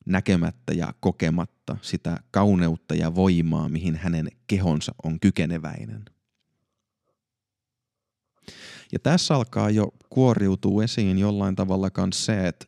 näkemättä 0.07 0.73
ja 0.73 0.95
kokematta 1.01 1.77
sitä 1.83 2.21
kauneutta 2.31 2.95
ja 2.95 3.15
voimaa, 3.15 3.69
mihin 3.69 3.97
hänen 3.97 4.29
kehonsa 4.47 4.95
on 5.05 5.21
kykeneväinen. 5.21 6.05
Ja 8.93 8.99
tässä 8.99 9.35
alkaa 9.35 9.71
jo 9.71 9.93
kuoriutua 10.11 10.85
esiin 10.85 11.19
jollain 11.19 11.57
tavalla 11.57 11.91
myös 11.97 12.27
se, 12.27 12.49
että 12.49 12.67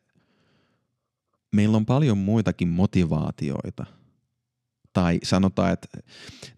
meillä 1.54 1.76
on 1.76 1.86
paljon 1.86 2.18
muitakin 2.18 2.68
motivaatioita. 2.68 3.86
Tai 4.92 5.18
sanotaan, 5.22 5.72
että 5.72 5.88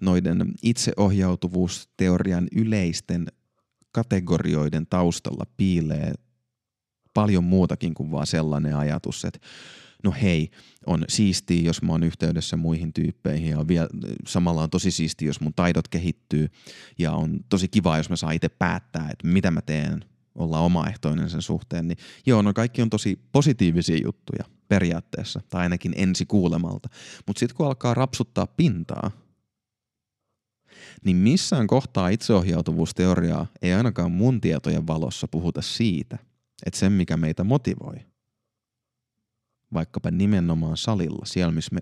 noiden 0.01 0.53
itseohjautuvuusteorian 0.63 2.49
yleisten 2.57 3.27
kategorioiden 3.93 4.87
taustalla 4.87 5.45
piilee 5.57 6.13
paljon 7.15 7.45
muutakin 7.45 7.95
kuin 7.95 8.11
vaan 8.11 8.27
sellainen 8.27 8.77
ajatus, 8.77 9.25
että 9.25 9.39
no 10.05 10.15
hei, 10.23 10.51
on 10.87 11.05
siistiä, 11.09 11.63
jos 11.63 11.83
mä 11.83 11.93
oon 11.93 12.03
yhteydessä 12.03 12.57
muihin 12.57 12.93
tyyppeihin 12.93 13.51
ja 13.51 13.69
vielä 13.69 13.89
samalla 14.27 14.63
on 14.63 14.71
tosi 14.71 14.91
siistiä, 14.91 15.29
jos 15.29 15.41
mun 15.41 15.55
taidot 15.55 15.89
kehittyy 15.89 16.49
ja 16.99 17.13
on 17.13 17.41
tosi 17.49 17.69
kiva, 17.69 17.97
jos 17.97 18.11
mä 18.11 18.17
saan 18.17 18.35
itse 18.35 18.49
päättää, 18.49 19.09
että 19.11 19.29
mitä 19.29 19.51
mä 19.51 19.63
teen, 19.63 20.05
olla 20.35 20.59
omaehtoinen 20.59 21.31
sen 21.31 21.43
suhteen, 21.43 21.89
niin 21.89 21.99
joo, 22.27 22.43
no 22.43 22.53
kaikki 22.53 22.83
on 22.83 22.91
tosi 22.91 23.21
positiivisia 23.33 23.99
juttuja 24.05 24.45
periaatteessa, 24.69 25.41
tai 25.49 25.63
ainakin 25.63 25.93
ensi 25.97 26.27
kuulemalta. 26.27 26.89
Mutta 27.27 27.41
sitten 27.41 27.57
kun 27.57 27.67
alkaa 27.67 27.95
rapsuttaa 27.95 28.47
pintaa, 28.47 29.11
niin 31.05 31.17
missään 31.17 31.67
kohtaa 31.67 32.09
itseohjautuvuusteoriaa 32.09 33.47
ei 33.63 33.73
ainakaan 33.73 34.13
mun 34.13 34.41
tietojen 34.41 34.87
valossa 34.87 35.29
puhuta 35.29 35.63
siitä, 35.63 36.19
että 36.67 36.79
sen 36.81 36.93
mikä 36.93 37.17
meitä 37.17 37.45
motivoi– 37.45 37.97
vaikkapa 39.75 40.11
nimenomaan 40.11 40.77
salilla, 40.77 41.27
siellä 41.27 41.53
missä 41.53 41.75
me 41.75 41.81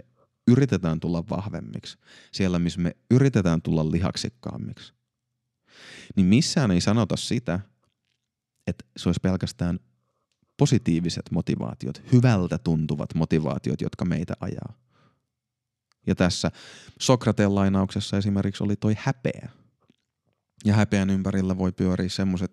yritetään 0.48 1.00
tulla 1.00 1.24
vahvemmiksi, 1.30 1.98
siellä 2.32 2.58
missä 2.58 2.80
me 2.80 2.96
yritetään 3.10 3.62
tulla 3.62 3.90
lihaksikkaammiksi, 3.90 4.92
niin 6.16 6.26
missään 6.26 6.70
ei 6.70 6.80
sanota 6.80 7.16
sitä, 7.16 7.60
että 8.66 8.84
se 8.96 9.08
olisi 9.08 9.20
pelkästään 9.22 9.78
positiiviset 10.56 11.30
motivaatiot, 11.30 12.02
hyvältä 12.12 12.58
tuntuvat 12.58 13.14
motivaatiot, 13.14 13.80
jotka 13.80 14.04
meitä 14.04 14.34
ajaa. 14.40 14.74
Ja 16.06 16.14
tässä 16.14 16.50
Sokrateen 17.00 17.54
lainauksessa 17.54 18.16
esimerkiksi 18.16 18.64
oli 18.64 18.76
toi 18.76 18.96
häpeä. 18.98 19.48
Ja 20.64 20.74
häpeän 20.74 21.10
ympärillä 21.10 21.58
voi 21.58 21.72
pyöriä 21.72 22.08
semmoiset 22.08 22.52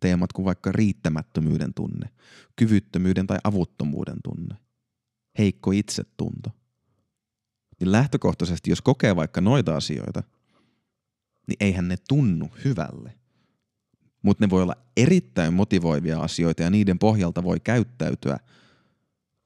teemat 0.00 0.32
kuin 0.32 0.46
vaikka 0.46 0.72
riittämättömyyden 0.72 1.74
tunne, 1.74 2.10
kyvyttömyyden 2.56 3.26
tai 3.26 3.38
avuttomuuden 3.44 4.16
tunne, 4.24 4.56
heikko 5.38 5.70
itsetunto. 5.70 6.50
Niin 7.80 7.92
lähtökohtaisesti, 7.92 8.70
jos 8.70 8.82
kokee 8.82 9.16
vaikka 9.16 9.40
noita 9.40 9.76
asioita, 9.76 10.22
niin 11.46 11.56
eihän 11.60 11.88
ne 11.88 11.96
tunnu 12.08 12.50
hyvälle. 12.64 13.18
Mutta 14.22 14.44
ne 14.44 14.50
voi 14.50 14.62
olla 14.62 14.76
erittäin 14.96 15.54
motivoivia 15.54 16.20
asioita 16.20 16.62
ja 16.62 16.70
niiden 16.70 16.98
pohjalta 16.98 17.42
voi 17.42 17.60
käyttäytyä 17.60 18.38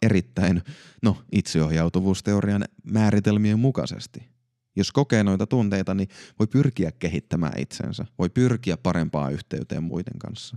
erittäin, 0.03 0.63
no, 1.03 1.17
itseohjautuvuusteorian 1.33 2.65
määritelmien 2.85 3.59
mukaisesti. 3.59 4.32
Jos 4.77 4.93
kokee 4.93 5.23
noita 5.23 5.47
tunteita, 5.47 5.95
niin 5.95 6.09
voi 6.39 6.47
pyrkiä 6.47 6.93
kehittämään 6.93 7.61
itsensä, 7.61 8.07
voi 8.19 8.31
pyrkiä 8.31 8.77
parempaa 8.77 9.31
yhteyteen 9.31 9.83
muiden 9.83 10.19
kanssa. 10.19 10.57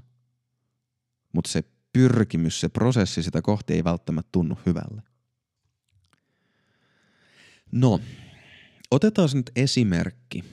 Mutta 1.33 1.51
se 1.51 1.63
pyrkimys, 1.93 2.59
se 2.59 2.69
prosessi 2.69 3.23
sitä 3.23 3.41
kohti 3.41 3.73
ei 3.73 3.83
välttämättä 3.83 4.29
tunnu 4.31 4.57
hyvälle. 4.65 5.01
No, 7.71 7.99
otetaan 8.91 9.29
nyt 9.33 9.51
esimerkki 9.55 10.43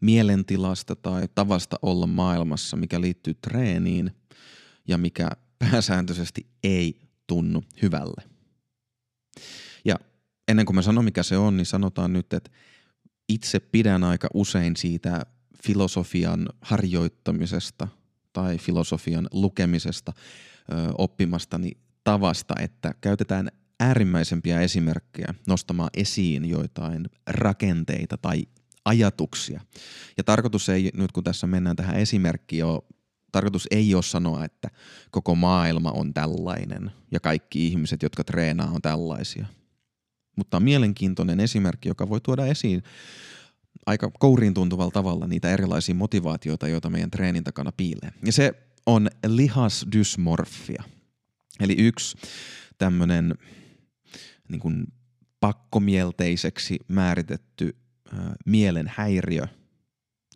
mielentilasta 0.00 0.96
tai 0.96 1.28
tavasta 1.34 1.76
olla 1.82 2.06
maailmassa, 2.06 2.76
mikä 2.76 3.00
liittyy 3.00 3.34
treeniin 3.34 4.10
ja 4.88 4.98
mikä 4.98 5.30
pääsääntöisesti 5.58 6.46
ei 6.62 7.00
tunnu 7.26 7.64
hyvälle. 7.82 8.22
Ennen 10.48 10.66
kuin 10.66 10.76
mä 10.76 10.82
sanon 10.82 11.04
mikä 11.04 11.22
se 11.22 11.36
on, 11.36 11.56
niin 11.56 11.66
sanotaan 11.66 12.12
nyt, 12.12 12.32
että 12.32 12.50
itse 13.28 13.60
pidän 13.60 14.04
aika 14.04 14.28
usein 14.34 14.76
siitä 14.76 15.26
filosofian 15.62 16.48
harjoittamisesta 16.60 17.88
tai 18.32 18.58
filosofian 18.58 19.28
lukemisesta, 19.32 20.12
ö, 20.72 20.92
oppimastani 20.98 21.72
tavasta, 22.04 22.54
että 22.60 22.94
käytetään 23.00 23.48
äärimmäisempiä 23.80 24.60
esimerkkejä 24.60 25.34
nostamaan 25.46 25.90
esiin 25.94 26.44
joitain 26.44 27.06
rakenteita 27.26 28.18
tai 28.18 28.46
ajatuksia. 28.84 29.60
Ja 30.16 30.24
tarkoitus 30.24 30.68
ei, 30.68 30.90
nyt 30.94 31.12
kun 31.12 31.24
tässä 31.24 31.46
mennään 31.46 31.76
tähän 31.76 31.96
esimerkkiin, 31.96 32.64
ole, 32.64 32.82
tarkoitus 33.32 33.66
ei 33.70 33.94
ole 33.94 34.02
sanoa, 34.02 34.44
että 34.44 34.70
koko 35.10 35.34
maailma 35.34 35.90
on 35.90 36.14
tällainen 36.14 36.90
ja 37.10 37.20
kaikki 37.20 37.66
ihmiset, 37.66 38.02
jotka 38.02 38.24
treenaa, 38.24 38.70
on 38.70 38.82
tällaisia– 38.82 39.46
mutta 40.36 40.60
mielenkiintoinen 40.60 41.40
esimerkky, 41.40 41.88
joka 41.88 42.08
voi 42.08 42.20
tuoda 42.20 42.46
esiin 42.46 42.82
aika 43.86 44.10
kouriin 44.18 44.54
tuntuvalla 44.54 44.90
tavalla 44.90 45.26
niitä 45.26 45.50
erilaisia 45.50 45.94
motivaatioita, 45.94 46.68
joita 46.68 46.90
meidän 46.90 47.10
treenin 47.10 47.44
takana 47.44 47.72
piilee. 47.72 48.12
Ja 48.24 48.32
se 48.32 48.52
on 48.86 49.08
lihasdysmorfia. 49.26 50.82
Eli 51.60 51.74
yksi 51.78 52.16
tämmöinen 52.78 53.34
niin 54.48 54.60
kuin 54.60 54.86
pakkomielteiseksi 55.40 56.78
määritetty 56.88 57.76
äh, 58.12 58.20
mielen 58.46 58.92
häiriö, 58.96 59.46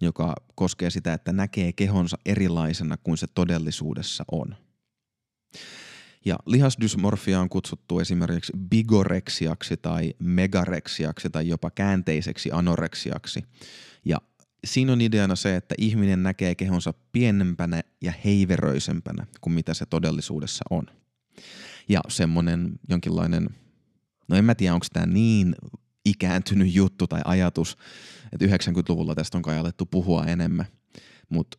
joka 0.00 0.34
koskee 0.54 0.90
sitä, 0.90 1.12
että 1.12 1.32
näkee 1.32 1.72
kehonsa 1.72 2.18
erilaisena 2.26 2.96
kuin 2.96 3.18
se 3.18 3.26
todellisuudessa 3.34 4.24
on. 4.32 4.56
Ja 6.24 6.36
lihasdysmorfia 6.46 7.40
on 7.40 7.48
kutsuttu 7.48 7.98
esimerkiksi 7.98 8.52
bigoreksiaksi 8.70 9.76
tai 9.76 10.14
megareksiaksi 10.18 11.30
tai 11.30 11.48
jopa 11.48 11.70
käänteiseksi 11.70 12.50
anoreksiaksi. 12.52 13.44
Ja 14.04 14.18
siinä 14.64 14.92
on 14.92 15.00
ideana 15.00 15.36
se, 15.36 15.56
että 15.56 15.74
ihminen 15.78 16.22
näkee 16.22 16.54
kehonsa 16.54 16.94
pienempänä 17.12 17.82
ja 18.00 18.12
heiveröisempänä 18.24 19.26
kuin 19.40 19.54
mitä 19.54 19.74
se 19.74 19.86
todellisuudessa 19.86 20.64
on. 20.70 20.86
Ja 21.88 22.00
semmoinen 22.08 22.72
jonkinlainen, 22.88 23.48
no 24.28 24.36
en 24.36 24.44
mä 24.44 24.54
tiedä 24.54 24.74
onko 24.74 24.86
tämä 24.92 25.06
niin 25.06 25.54
ikääntynyt 26.04 26.74
juttu 26.74 27.06
tai 27.06 27.20
ajatus, 27.24 27.76
että 28.32 28.46
90-luvulla 28.46 29.14
tästä 29.14 29.38
on 29.38 29.42
kai 29.42 29.58
alettu 29.58 29.86
puhua 29.86 30.26
enemmän, 30.26 30.66
mutta 31.28 31.58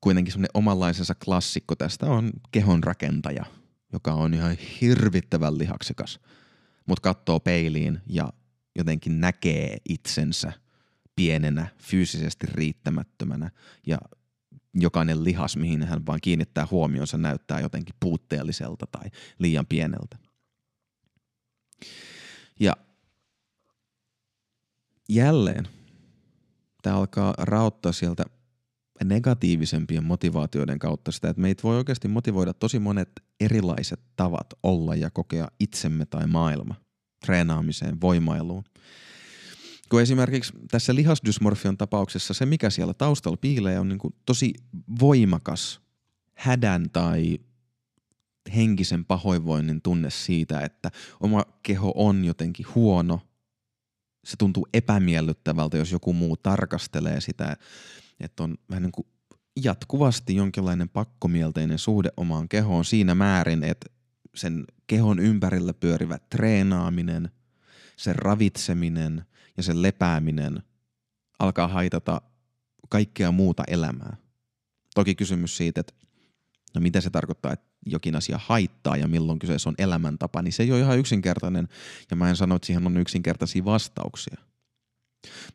kuitenkin 0.00 0.32
semmoinen 0.32 0.50
omanlaisensa 0.54 1.14
klassikko 1.14 1.74
tästä 1.74 2.06
on 2.06 2.30
kehon 2.50 2.84
rakentaja– 2.84 3.44
joka 3.92 4.14
on 4.14 4.34
ihan 4.34 4.56
hirvittävän 4.80 5.58
lihaksikas, 5.58 6.20
mutta 6.86 7.02
katsoo 7.02 7.40
peiliin 7.40 8.00
ja 8.06 8.32
jotenkin 8.76 9.20
näkee 9.20 9.76
itsensä 9.88 10.52
pienenä, 11.16 11.66
fyysisesti 11.78 12.46
riittämättömänä 12.46 13.50
ja 13.86 13.98
jokainen 14.74 15.24
lihas, 15.24 15.56
mihin 15.56 15.82
hän 15.82 16.06
vaan 16.06 16.20
kiinnittää 16.22 16.68
huomionsa, 16.70 17.18
näyttää 17.18 17.60
jotenkin 17.60 17.94
puutteelliselta 18.00 18.86
tai 18.86 19.10
liian 19.38 19.66
pieneltä. 19.66 20.18
Ja 22.60 22.76
jälleen 25.08 25.68
tämä 26.82 26.96
alkaa 26.96 27.34
raottaa 27.38 27.92
sieltä 27.92 28.24
negatiivisempien 29.04 30.04
motivaatioiden 30.04 30.78
kautta 30.78 31.12
sitä, 31.12 31.28
että 31.28 31.42
meitä 31.42 31.62
voi 31.62 31.76
oikeasti 31.76 32.08
motivoida 32.08 32.54
tosi 32.54 32.78
monet 32.78 33.08
erilaiset 33.40 34.00
tavat 34.16 34.46
olla 34.62 34.94
ja 34.94 35.10
kokea 35.10 35.48
itsemme 35.60 36.06
tai 36.06 36.26
maailma 36.26 36.74
treenaamiseen, 37.26 38.00
voimailuun. 38.00 38.64
Kun 39.88 40.02
esimerkiksi 40.02 40.52
tässä 40.70 40.94
lihasdysmorfian 40.94 41.76
tapauksessa 41.76 42.34
se, 42.34 42.46
mikä 42.46 42.70
siellä 42.70 42.94
taustalla 42.94 43.36
piilee, 43.36 43.78
on 43.78 43.88
niin 43.88 43.98
kuin 43.98 44.14
tosi 44.26 44.54
voimakas 45.00 45.80
hädän 46.34 46.90
tai 46.90 47.38
henkisen 48.56 49.04
pahoinvoinnin 49.04 49.82
tunne 49.82 50.10
siitä, 50.10 50.60
että 50.60 50.90
oma 51.20 51.44
keho 51.62 51.92
on 51.94 52.24
jotenkin 52.24 52.66
huono. 52.74 53.20
Se 54.24 54.36
tuntuu 54.36 54.66
epämiellyttävältä, 54.74 55.76
jos 55.76 55.92
joku 55.92 56.12
muu 56.12 56.36
tarkastelee 56.36 57.20
sitä, 57.20 57.56
että 58.24 58.42
on 58.42 58.54
vähän 58.70 58.82
niin 58.82 58.92
kuin 58.92 59.06
jatkuvasti 59.56 60.36
jonkinlainen 60.36 60.88
pakkomielteinen 60.88 61.78
suhde 61.78 62.10
omaan 62.16 62.48
kehoon 62.48 62.84
siinä 62.84 63.14
määrin, 63.14 63.64
että 63.64 63.86
sen 64.34 64.64
kehon 64.86 65.18
ympärillä 65.18 65.74
pyörivä 65.74 66.18
treenaaminen, 66.30 67.30
sen 67.96 68.16
ravitseminen 68.16 69.24
ja 69.56 69.62
sen 69.62 69.82
lepääminen 69.82 70.62
alkaa 71.38 71.68
haitata 71.68 72.22
kaikkea 72.88 73.32
muuta 73.32 73.64
elämää. 73.66 74.16
Toki 74.94 75.14
kysymys 75.14 75.56
siitä, 75.56 75.80
että 75.80 75.94
no 76.74 76.80
mitä 76.80 77.00
se 77.00 77.10
tarkoittaa, 77.10 77.52
että 77.52 77.66
jokin 77.86 78.16
asia 78.16 78.40
haittaa 78.46 78.96
ja 78.96 79.08
milloin 79.08 79.38
kyseessä 79.38 79.68
on 79.68 79.74
elämäntapa, 79.78 80.42
niin 80.42 80.52
se 80.52 80.62
ei 80.62 80.72
ole 80.72 80.80
ihan 80.80 80.98
yksinkertainen 80.98 81.68
ja 82.10 82.16
mä 82.16 82.30
en 82.30 82.36
sano, 82.36 82.56
että 82.56 82.66
siihen 82.66 82.86
on 82.86 82.96
yksinkertaisia 82.96 83.64
vastauksia. 83.64 84.36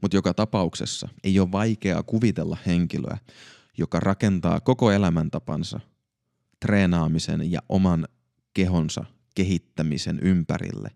Mutta 0.02 0.18
joka 0.18 0.34
tapauksessa 0.34 1.10
ei 1.24 1.40
ole 1.40 1.52
vaikeaa 1.52 2.04
kuvitella 2.04 2.58
henkilöä, 2.66 3.18
joka 3.78 4.00
rakentaa 4.00 4.60
koko 4.60 4.92
elämäntapansa 4.92 5.80
treenaamisen 6.60 7.52
ja 7.52 7.60
oman 7.70 8.08
kehonsa 8.54 9.06
kehittämisen 9.36 10.20
ympärille. 10.22 10.92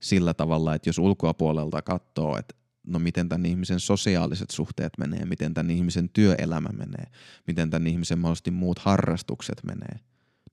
Sillä 0.00 0.34
tavalla, 0.34 0.74
että 0.74 0.88
jos 0.88 0.98
ulkopuolelta 0.98 1.82
katsoo, 1.82 2.38
että 2.38 2.54
no 2.86 2.98
miten 2.98 3.28
tämän 3.28 3.46
ihmisen 3.46 3.80
sosiaaliset 3.80 4.50
suhteet 4.50 4.92
menee, 4.98 5.24
miten 5.24 5.54
tämän 5.54 5.70
ihmisen 5.70 6.08
työelämä 6.08 6.68
menee, 6.68 7.06
miten 7.46 7.70
tämän 7.70 7.86
ihmisen 7.86 8.18
mahdollisesti 8.18 8.50
muut 8.50 8.78
harrastukset 8.78 9.60
menee, 9.66 10.00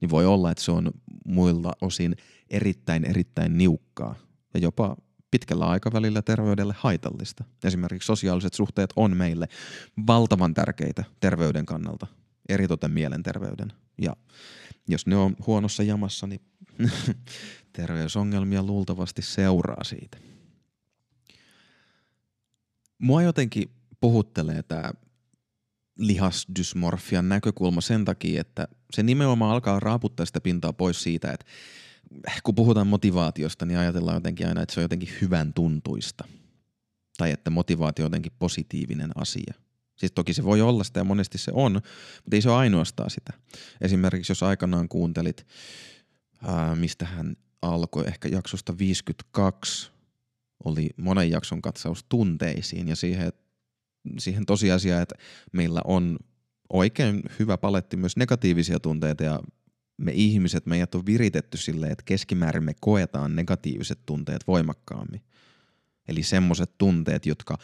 niin 0.02 0.10
voi 0.10 0.26
olla, 0.26 0.52
että 0.52 0.64
se 0.64 0.72
on 0.72 0.92
muilta 1.26 1.72
osin 1.82 2.16
erittäin, 2.50 3.06
erittäin 3.06 3.58
niukkaa 3.58 4.16
ja 4.54 4.60
jopa 4.60 4.98
pitkällä 5.32 5.66
aikavälillä 5.68 6.22
terveydelle 6.22 6.76
haitallista. 6.78 7.44
Esimerkiksi 7.64 8.08
sosiaaliset 8.08 8.54
suhteet 8.54 8.94
on 8.96 9.18
meille 9.18 9.48
valtavan 10.08 10.54
tärkeitä 10.54 11.04
terveyden 11.20 11.66
kannalta, 11.66 12.08
eritoten 12.50 12.92
mielenterveyden. 12.92 13.74
Ja 14.02 14.16
jos 14.88 15.08
ne 15.08 15.16
on 15.16 15.36
huonossa 15.48 15.84
jamassa, 15.84 16.28
niin 16.28 16.42
terveysongelmia 17.74 18.64
luultavasti 18.64 19.22
seuraa 19.22 19.84
siitä. 19.84 20.18
Mua 22.98 23.22
jotenkin 23.22 23.70
puhuttelee 24.00 24.64
tämä 24.64 24.92
lihasdysmorfian 25.98 27.30
näkökulma 27.30 27.82
sen 27.82 28.06
takia, 28.06 28.42
että 28.42 28.68
se 28.94 29.04
nimenomaan 29.04 29.52
alkaa 29.52 29.80
raaputtaa 29.80 30.26
sitä 30.26 30.42
pintaa 30.42 30.74
pois 30.74 31.04
siitä, 31.04 31.32
että 31.32 31.46
kun 32.44 32.56
puhutaan 32.56 32.88
motivaatiosta, 32.88 33.66
niin 33.66 33.80
ajatellaan 33.80 34.18
jotenkin 34.18 34.48
aina, 34.48 34.62
että 34.62 34.74
se 34.74 34.80
on 34.80 34.84
jotenkin 34.84 35.10
hyvän 35.22 35.54
tuntuista. 35.54 36.28
Tai 37.18 37.32
että 37.32 37.50
motivaatio 37.50 38.06
on 38.06 38.08
jotenkin 38.08 38.32
positiivinen 38.40 39.12
asia. 39.16 39.54
Siis 39.96 40.12
toki 40.12 40.34
se 40.34 40.44
voi 40.44 40.62
olla 40.62 40.84
sitä 40.84 41.00
ja 41.00 41.04
monesti 41.04 41.38
se 41.38 41.52
on, 41.54 41.74
mutta 41.74 42.36
ei 42.36 42.42
se 42.42 42.50
ole 42.50 42.58
ainoastaan 42.58 43.10
sitä. 43.10 43.34
Esimerkiksi 43.82 44.32
jos 44.32 44.44
aikanaan 44.44 44.90
kuuntelit, 44.90 45.48
ää, 46.44 46.76
mistä 46.76 47.06
hän 47.06 47.36
alkoi, 47.62 48.08
ehkä 48.08 48.30
jaksosta 48.30 48.78
52, 48.78 49.92
oli 50.66 50.90
monen 50.98 51.30
jakson 51.30 51.62
katsaus 51.62 52.06
tunteisiin 52.10 52.88
ja 52.88 52.96
siihen, 52.96 53.34
siihen 54.20 54.46
tosiasiaan, 54.46 55.02
että 55.02 55.16
meillä 55.54 55.82
on 55.86 56.18
oikein 56.74 57.24
hyvä 57.40 57.58
paletti 57.58 57.98
myös 57.98 58.18
negatiivisia 58.18 58.80
tunteita 58.80 59.24
ja 59.24 59.40
me 59.98 60.12
ihmiset, 60.12 60.66
meidät 60.66 60.96
on 60.96 61.06
viritetty 61.06 61.58
silleen, 61.58 61.92
että 61.92 62.04
keskimäärin 62.06 62.64
me 62.64 62.74
koetaan 62.80 63.36
negatiiviset 63.36 64.00
tunteet 64.06 64.48
voimakkaammin. 64.48 65.22
Eli 66.08 66.24
semmoiset 66.24 66.78
tunteet, 66.78 67.26
jotka 67.26 67.58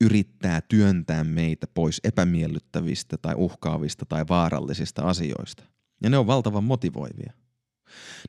yrittää 0.00 0.60
työntää 0.60 1.24
meitä 1.24 1.66
pois 1.66 2.00
epämiellyttävistä 2.04 3.18
tai 3.18 3.34
uhkaavista 3.36 4.06
tai 4.06 4.24
vaarallisista 4.28 5.02
asioista. 5.02 5.64
Ja 6.02 6.10
ne 6.10 6.18
on 6.18 6.26
valtavan 6.26 6.64
motivoivia. 6.64 7.32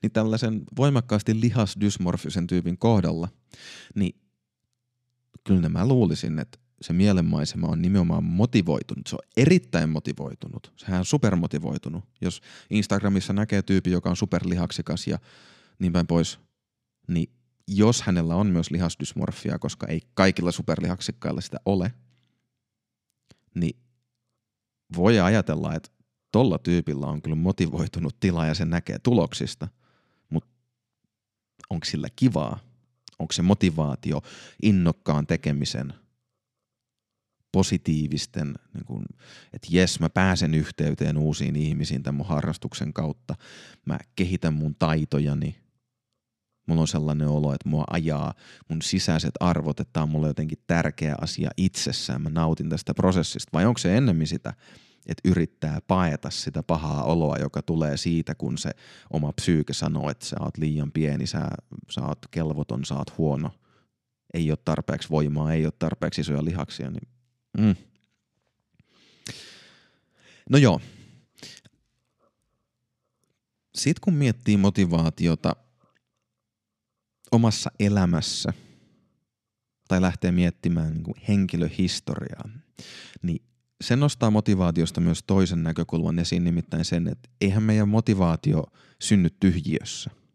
Niin 0.01 0.11
tällaisen 0.11 0.61
voimakkaasti 0.77 1.41
lihasdysmorfisen 1.41 2.47
tyypin 2.47 2.77
kohdalla, 2.77 3.27
niin 3.95 4.21
kyllä 5.43 5.69
mä 5.69 5.87
luulisin, 5.87 6.39
että 6.39 6.59
se 6.81 6.93
mielenmaisema 6.93 7.67
on 7.67 7.81
nimenomaan 7.81 8.23
motivoitunut. 8.23 9.07
Se 9.07 9.15
on 9.15 9.29
erittäin 9.37 9.89
motivoitunut. 9.89 10.73
Sehän 10.77 10.99
on 10.99 11.05
supermotivoitunut. 11.05 12.03
Jos 12.21 12.41
Instagramissa 12.69 13.33
näkee 13.33 13.61
tyyppi, 13.61 13.91
joka 13.91 14.09
on 14.09 14.15
superlihaksikas 14.15 15.07
ja 15.07 15.19
niin 15.79 15.93
päin 15.93 16.07
pois, 16.07 16.39
niin 17.07 17.29
jos 17.67 18.01
hänellä 18.01 18.35
on 18.35 18.47
myös 18.47 18.71
lihasdysmorfia, 18.71 19.59
koska 19.59 19.87
ei 19.87 20.01
kaikilla 20.13 20.51
superlihaksikkailla 20.51 21.41
sitä 21.41 21.57
ole, 21.65 21.93
niin 23.55 23.75
voi 24.95 25.19
ajatella, 25.19 25.75
että 25.75 25.89
tolla 26.31 26.57
tyypillä 26.57 27.07
on 27.07 27.21
kyllä 27.21 27.35
motivoitunut 27.35 28.19
tila 28.19 28.45
ja 28.45 28.53
se 28.53 28.65
näkee 28.65 28.99
tuloksista, 28.99 29.67
mutta 30.29 30.49
onko 31.69 31.85
sillä 31.85 32.07
kivaa? 32.15 32.59
Onko 33.19 33.33
se 33.33 33.41
motivaatio 33.41 34.21
innokkaan 34.61 35.27
tekemisen– 35.27 35.93
positiivisten, 37.57 38.53
niin 38.73 38.85
kuin, 38.85 39.05
että 39.53 39.67
jes, 39.71 39.99
mä 39.99 40.09
pääsen 40.09 40.53
yhteyteen 40.53 41.17
uusiin 41.17 41.55
ihmisiin 41.55 42.03
tämän 42.03 42.17
mun 42.17 42.27
harrastuksen 42.27 42.93
kautta, 42.93 43.35
mä 43.85 43.99
kehitän 44.15 44.53
mun 44.53 44.75
taitojani, 44.79 45.55
mulla 46.67 46.81
on 46.81 46.87
sellainen 46.87 47.27
olo, 47.27 47.53
että 47.53 47.69
mua 47.69 47.83
ajaa 47.89 48.33
mun 48.69 48.81
sisäiset 48.81 49.31
arvot, 49.39 49.79
että 49.79 49.93
tämä 49.93 50.03
on 50.03 50.09
mulle 50.09 50.27
jotenkin 50.27 50.57
tärkeä 50.67 51.15
asia 51.21 51.49
itsessään, 51.57 52.21
mä 52.21 52.29
nautin 52.29 52.69
tästä 52.69 52.93
prosessista, 52.93 53.49
vai 53.53 53.65
onko 53.65 53.77
se 53.77 53.97
ennemmin 53.97 54.27
sitä, 54.27 54.53
että 55.07 55.29
yrittää 55.29 55.79
paeta 55.87 56.29
sitä 56.29 56.63
pahaa 56.63 57.03
oloa, 57.03 57.37
joka 57.37 57.61
tulee 57.61 57.97
siitä, 57.97 58.35
kun 58.35 58.57
se 58.57 58.71
oma 59.13 59.33
psyyke 59.33 59.73
sanoo, 59.73 60.09
että 60.09 60.25
sä 60.25 60.35
oot 60.39 60.57
liian 60.57 60.91
pieni, 60.91 61.27
sä, 61.27 61.47
sä 61.89 62.01
oot 62.01 62.19
kelvoton, 62.31 62.85
sä 62.85 62.95
oot 62.95 63.17
huono, 63.17 63.51
ei 64.33 64.51
ole 64.51 64.57
tarpeeksi 64.65 65.09
voimaa, 65.09 65.53
ei 65.53 65.65
ole 65.65 65.73
tarpeeksi 65.79 66.21
isoja 66.21 66.45
lihaksia, 66.45 66.91
niin 66.91 67.16
Mm. 67.57 67.75
No 70.49 70.57
joo. 70.57 70.81
Sitten 73.75 74.01
kun 74.01 74.13
miettii 74.13 74.57
motivaatiota 74.57 75.55
omassa 77.31 77.71
elämässä 77.79 78.53
tai 79.87 80.01
lähtee 80.01 80.31
miettimään 80.31 80.93
niin 80.93 81.03
kuin 81.03 81.15
henkilöhistoriaa, 81.27 82.49
niin 83.21 83.41
se 83.81 83.95
nostaa 83.95 84.31
motivaatiosta 84.31 85.01
myös 85.01 85.23
toisen 85.27 85.63
näkökulman 85.63 86.19
esiin, 86.19 86.43
nimittäin 86.43 86.85
sen, 86.85 87.07
että 87.07 87.29
eihän 87.41 87.63
meidän 87.63 87.89
motivaatio 87.89 88.63
synny 88.99 89.29
tyhjiössä– 89.39 90.11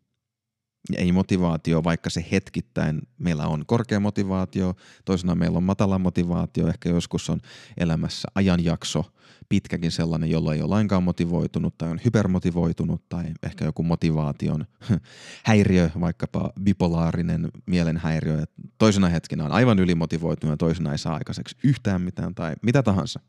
ei 0.97 1.13
motivaatio, 1.13 1.85
vaikka 1.85 2.11
se 2.11 2.25
hetkittäin 2.33 3.03
meillä 3.19 3.47
on 3.47 3.67
korkea 3.67 4.01
motivaatio, 4.01 4.75
toisena 5.05 5.35
meillä 5.35 5.57
on 5.57 5.63
matala 5.63 5.99
motivaatio, 5.99 6.69
ehkä 6.69 6.89
joskus 6.89 7.31
on 7.31 7.41
elämässä 7.77 8.29
ajanjakso, 8.35 9.05
pitkäkin 9.49 9.91
sellainen, 9.91 10.31
jolla 10.31 10.55
ei 10.55 10.61
ole 10.61 10.69
lainkaan 10.69 11.03
motivoitunut 11.03 11.79
tai 11.79 11.91
on 11.91 12.01
hypermotivoitunut 12.05 13.09
tai 13.09 13.25
ehkä 13.43 13.65
joku 13.65 13.83
motivaation 13.83 14.67
häiriö, 15.47 15.91
vaikkapa 16.01 16.53
bipolaarinen 16.63 17.49
mielenhäiriö, 17.67 18.43
että 18.43 18.55
toisena 18.79 19.09
hetkenä 19.09 19.45
on 19.45 19.53
aivan 19.53 19.79
ylimotivoitunut 19.79 20.53
ja 20.53 20.57
toisena 20.57 20.93
ei 20.93 20.99
saa 20.99 21.15
aikaiseksi 21.15 21.57
yhtään 21.65 22.03
mitään 22.03 22.35
tai 22.35 22.55
mitä 22.63 22.83
tahansa. 22.83 23.21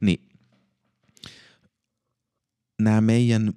Niin 0.00 0.28
nämä 2.80 3.00
meidän 3.00 3.52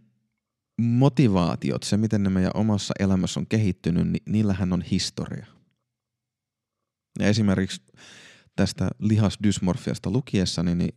motivaatiot, 0.78 1.84
se 1.84 1.98
miten 1.98 2.24
ne 2.24 2.30
meidän 2.30 2.52
omassa 2.54 2.94
elämässä 3.00 3.40
on 3.40 3.48
kehittynyt, 3.48 4.08
niin 4.08 4.24
niillähän 4.26 4.74
on 4.74 4.82
historia. 4.82 5.46
Ja 7.20 7.28
esimerkiksi 7.28 7.82
tästä 8.56 8.90
lihasdysmorfiasta 9.00 10.12
lukiessani, 10.12 10.76
niin 10.76 10.96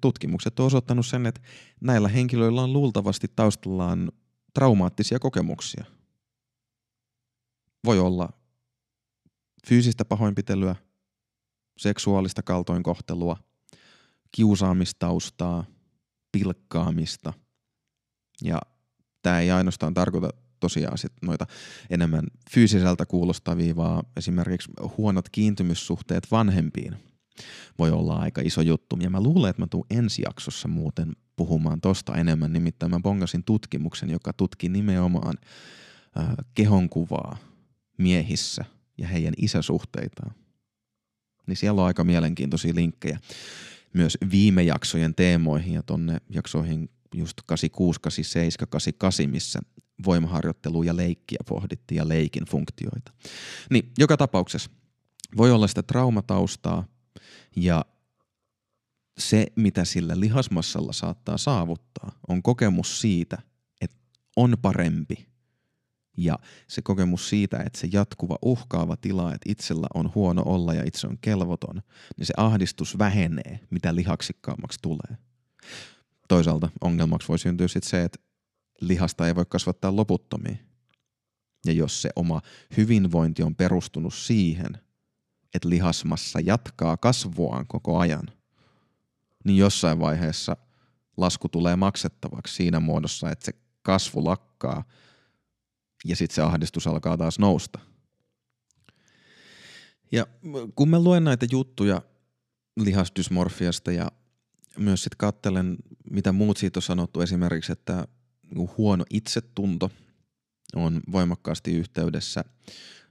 tutkimukset 0.00 0.60
on 0.60 0.66
osoittanut 0.66 1.06
sen, 1.06 1.26
että 1.26 1.40
näillä 1.80 2.08
henkilöillä 2.08 2.62
on 2.62 2.72
luultavasti 2.72 3.28
taustallaan 3.36 4.12
traumaattisia 4.54 5.18
kokemuksia. 5.18 5.84
Voi 7.84 7.98
olla 7.98 8.28
fyysistä 9.68 10.04
pahoinpitelyä, 10.04 10.76
seksuaalista 11.78 12.42
kaltoinkohtelua, 12.42 13.36
kiusaamistaustaa, 14.30 15.64
pilkkaamista. 16.32 17.32
Ja 18.44 18.58
tämä 19.26 19.40
ei 19.40 19.50
ainoastaan 19.50 19.94
tarkoita 19.94 20.30
tosiaan 20.60 20.98
sit 20.98 21.12
noita 21.22 21.46
enemmän 21.90 22.26
fyysiseltä 22.50 23.06
kuulostavia, 23.06 23.76
vaan 23.76 24.02
esimerkiksi 24.16 24.72
huonot 24.96 25.28
kiintymyssuhteet 25.28 26.30
vanhempiin 26.30 26.96
voi 27.78 27.90
olla 27.90 28.16
aika 28.16 28.40
iso 28.44 28.60
juttu. 28.60 28.96
Ja 29.00 29.10
mä 29.10 29.20
luulen, 29.20 29.50
että 29.50 29.62
mä 29.62 29.66
tuun 29.66 29.86
ensi 29.90 30.22
jaksossa 30.22 30.68
muuten 30.68 31.12
puhumaan 31.36 31.80
tosta 31.80 32.14
enemmän, 32.14 32.52
nimittäin 32.52 32.90
mä 32.90 33.00
bongasin 33.00 33.44
tutkimuksen, 33.44 34.10
joka 34.10 34.32
tutki 34.32 34.68
nimenomaan 34.68 35.38
äh, 36.18 36.26
kehonkuvaa 36.54 37.36
miehissä 37.98 38.64
ja 38.98 39.08
heidän 39.08 39.34
isäsuhteitaan. 39.36 40.34
Niin 41.46 41.56
siellä 41.56 41.80
on 41.80 41.86
aika 41.86 42.04
mielenkiintoisia 42.04 42.74
linkkejä 42.74 43.18
myös 43.92 44.18
viime 44.30 44.62
jaksojen 44.62 45.14
teemoihin 45.14 45.74
ja 45.74 45.82
tonne 45.82 46.18
jaksoihin 46.30 46.88
just 47.16 47.36
86, 47.46 48.00
87, 48.00 48.68
88, 48.68 49.30
missä 49.30 49.60
voimaharjoittelua 50.04 50.84
ja 50.84 50.96
leikkiä 50.96 51.38
pohdittiin 51.48 51.96
ja 51.96 52.08
leikin 52.08 52.44
funktioita. 52.44 53.12
Niin, 53.70 53.92
joka 53.98 54.16
tapauksessa 54.16 54.70
voi 55.36 55.52
olla 55.52 55.66
sitä 55.66 55.82
traumataustaa 55.82 56.86
ja 57.56 57.84
se, 59.18 59.46
mitä 59.56 59.84
sillä 59.84 60.20
lihasmassalla 60.20 60.92
saattaa 60.92 61.38
saavuttaa, 61.38 62.18
on 62.28 62.42
kokemus 62.42 63.00
siitä, 63.00 63.38
että 63.80 63.96
on 64.36 64.56
parempi. 64.62 65.26
Ja 66.18 66.38
se 66.68 66.82
kokemus 66.82 67.28
siitä, 67.28 67.62
että 67.66 67.80
se 67.80 67.88
jatkuva 67.92 68.38
uhkaava 68.42 68.96
tila, 68.96 69.34
että 69.34 69.50
itsellä 69.52 69.86
on 69.94 70.12
huono 70.14 70.42
olla 70.46 70.74
ja 70.74 70.82
itse 70.86 71.06
on 71.06 71.18
kelvoton, 71.20 71.82
niin 72.16 72.26
se 72.26 72.34
ahdistus 72.36 72.98
vähenee, 72.98 73.60
mitä 73.70 73.94
lihaksikkaammaksi 73.94 74.78
tulee. 74.82 75.16
Toisaalta 76.28 76.70
ongelmaksi 76.80 77.28
voi 77.28 77.38
syntyä 77.38 77.68
sitten 77.68 77.90
se, 77.90 78.02
että 78.04 78.18
lihasta 78.80 79.26
ei 79.26 79.34
voi 79.34 79.44
kasvattaa 79.48 79.96
loputtomiin. 79.96 80.58
Ja 81.66 81.72
jos 81.72 82.02
se 82.02 82.10
oma 82.16 82.40
hyvinvointi 82.76 83.42
on 83.42 83.56
perustunut 83.56 84.14
siihen, 84.14 84.78
että 85.54 85.68
lihasmassa 85.68 86.40
jatkaa 86.40 86.96
kasvuaan 86.96 87.66
koko 87.66 87.98
ajan, 87.98 88.26
niin 89.44 89.58
jossain 89.58 89.98
vaiheessa 89.98 90.56
lasku 91.16 91.48
tulee 91.48 91.76
maksettavaksi 91.76 92.54
siinä 92.54 92.80
muodossa, 92.80 93.30
että 93.30 93.44
se 93.44 93.52
kasvu 93.82 94.24
lakkaa 94.24 94.84
ja 96.04 96.16
sitten 96.16 96.34
se 96.34 96.42
ahdistus 96.42 96.86
alkaa 96.86 97.16
taas 97.16 97.38
nousta. 97.38 97.78
Ja 100.12 100.26
kun 100.74 100.88
mä 100.88 101.00
luen 101.00 101.24
näitä 101.24 101.46
juttuja 101.50 102.02
lihasdysmorfiasta 102.80 103.92
ja 103.92 104.12
myös 104.78 105.02
sitten 105.02 105.18
kattelen, 105.18 105.76
mitä 106.10 106.32
muut 106.32 106.56
siitä 106.56 106.78
on 106.78 106.82
sanottu, 106.82 107.20
esimerkiksi, 107.20 107.72
että 107.72 108.08
huono 108.78 109.04
itsetunto 109.10 109.90
on 110.76 111.00
voimakkaasti 111.12 111.74
yhteydessä 111.74 112.44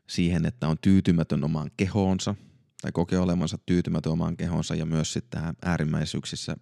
siihen, 0.10 0.46
että 0.46 0.68
on 0.68 0.78
tyytymätön 0.82 1.44
omaan 1.44 1.72
kehoonsa 1.78 2.36
tai 2.82 2.92
kokee 2.92 3.20
olemansa 3.20 3.58
tyytymätön 3.66 4.12
omaan 4.12 4.38
kehoonsa 4.38 4.76
ja 4.76 4.86
myös 4.86 5.14
sitten 5.14 5.40
tähän 5.40 5.56
äärimmäisyyksissä 5.66 6.58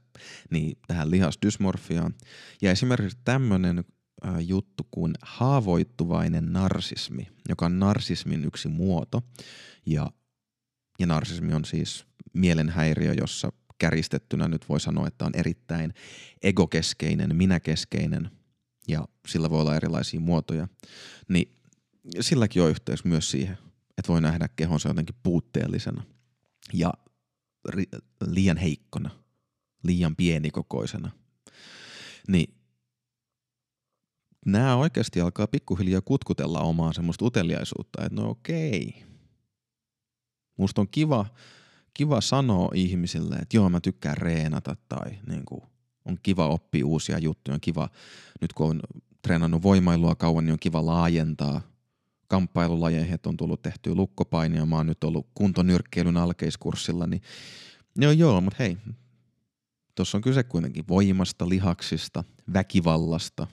niin 0.51 0.77
tähän 0.87 1.11
lihasdysmorfiaan. 1.11 2.13
Ja 2.61 2.71
esimerkiksi 2.71 3.17
tämmöinen 3.23 3.83
juttu 4.47 4.87
kuin 4.91 5.13
haavoittuvainen 5.21 6.53
narsismi, 6.53 7.27
joka 7.49 7.65
on 7.65 7.79
narsismin 7.79 8.45
yksi 8.45 8.67
muoto. 8.67 9.21
Ja, 9.85 10.11
ja 10.99 11.07
narsismi 11.07 11.53
on 11.53 11.65
siis 11.65 12.05
mielenhäiriö, 12.33 13.13
jossa 13.13 13.51
käristettynä 13.77 14.47
nyt 14.47 14.69
voi 14.69 14.79
sanoa, 14.79 15.07
että 15.07 15.25
on 15.25 15.31
erittäin 15.35 15.93
egokeskeinen, 16.41 17.35
minäkeskeinen 17.35 18.31
ja 18.87 19.07
sillä 19.27 19.49
voi 19.49 19.61
olla 19.61 19.75
erilaisia 19.75 20.19
muotoja. 20.19 20.67
Niin 21.29 21.51
silläkin 22.19 22.61
on 22.61 22.69
yhteys 22.69 23.05
myös 23.05 23.31
siihen, 23.31 23.57
että 23.97 24.11
voi 24.11 24.21
nähdä 24.21 24.49
kehonsa 24.55 24.89
jotenkin 24.89 25.15
puutteellisena 25.23 26.03
ja 26.73 26.93
ri- 27.69 27.99
liian 28.27 28.57
heikkona, 28.57 29.09
liian 29.83 30.15
pienikokoisena. 30.15 31.11
Niin 32.27 32.55
nämä 34.45 34.75
oikeasti 34.75 35.21
alkaa 35.21 35.47
pikkuhiljaa 35.47 36.01
kutkutella 36.01 36.59
omaa 36.59 36.93
semmoista 36.93 37.25
uteliaisuutta, 37.25 38.05
että 38.05 38.21
no 38.21 38.29
okei. 38.29 39.03
Musta 40.57 40.81
on 40.81 40.87
kiva, 40.89 41.25
kiva 41.93 42.21
sanoa 42.21 42.69
ihmisille, 42.73 43.35
että 43.35 43.57
joo 43.57 43.69
mä 43.69 43.81
tykkään 43.81 44.17
reenata 44.17 44.75
tai 44.89 45.11
niin 45.27 45.45
kuin, 45.45 45.61
on 46.05 46.17
kiva 46.23 46.47
oppia 46.47 46.85
uusia 46.85 47.19
juttuja, 47.19 47.55
on 47.55 47.61
kiva, 47.61 47.89
nyt 48.41 48.53
kun 48.53 48.69
on 48.69 48.81
treenannut 49.21 49.63
voimailua 49.63 50.15
kauan, 50.15 50.45
niin 50.45 50.53
on 50.53 50.59
kiva 50.59 50.85
laajentaa 50.85 51.61
kamppailulajeihin, 52.27 53.19
on 53.25 53.37
tullut 53.37 53.61
tehtyä 53.61 53.95
lukkopainia, 53.95 54.65
mä 54.65 54.75
oon 54.75 54.85
nyt 54.85 55.03
ollut 55.03 55.27
kuntonyrkkeilyn 55.33 56.17
alkeiskurssilla, 56.17 57.07
niin 57.07 57.21
joo 57.95 58.11
joo, 58.11 58.41
mutta 58.41 58.57
hei, 58.59 58.77
tuossa 59.95 60.17
on 60.17 60.21
kyse 60.21 60.43
kuitenkin 60.43 60.87
voimasta, 60.87 61.49
lihaksista, 61.49 62.23
väkivallasta, 62.53 63.47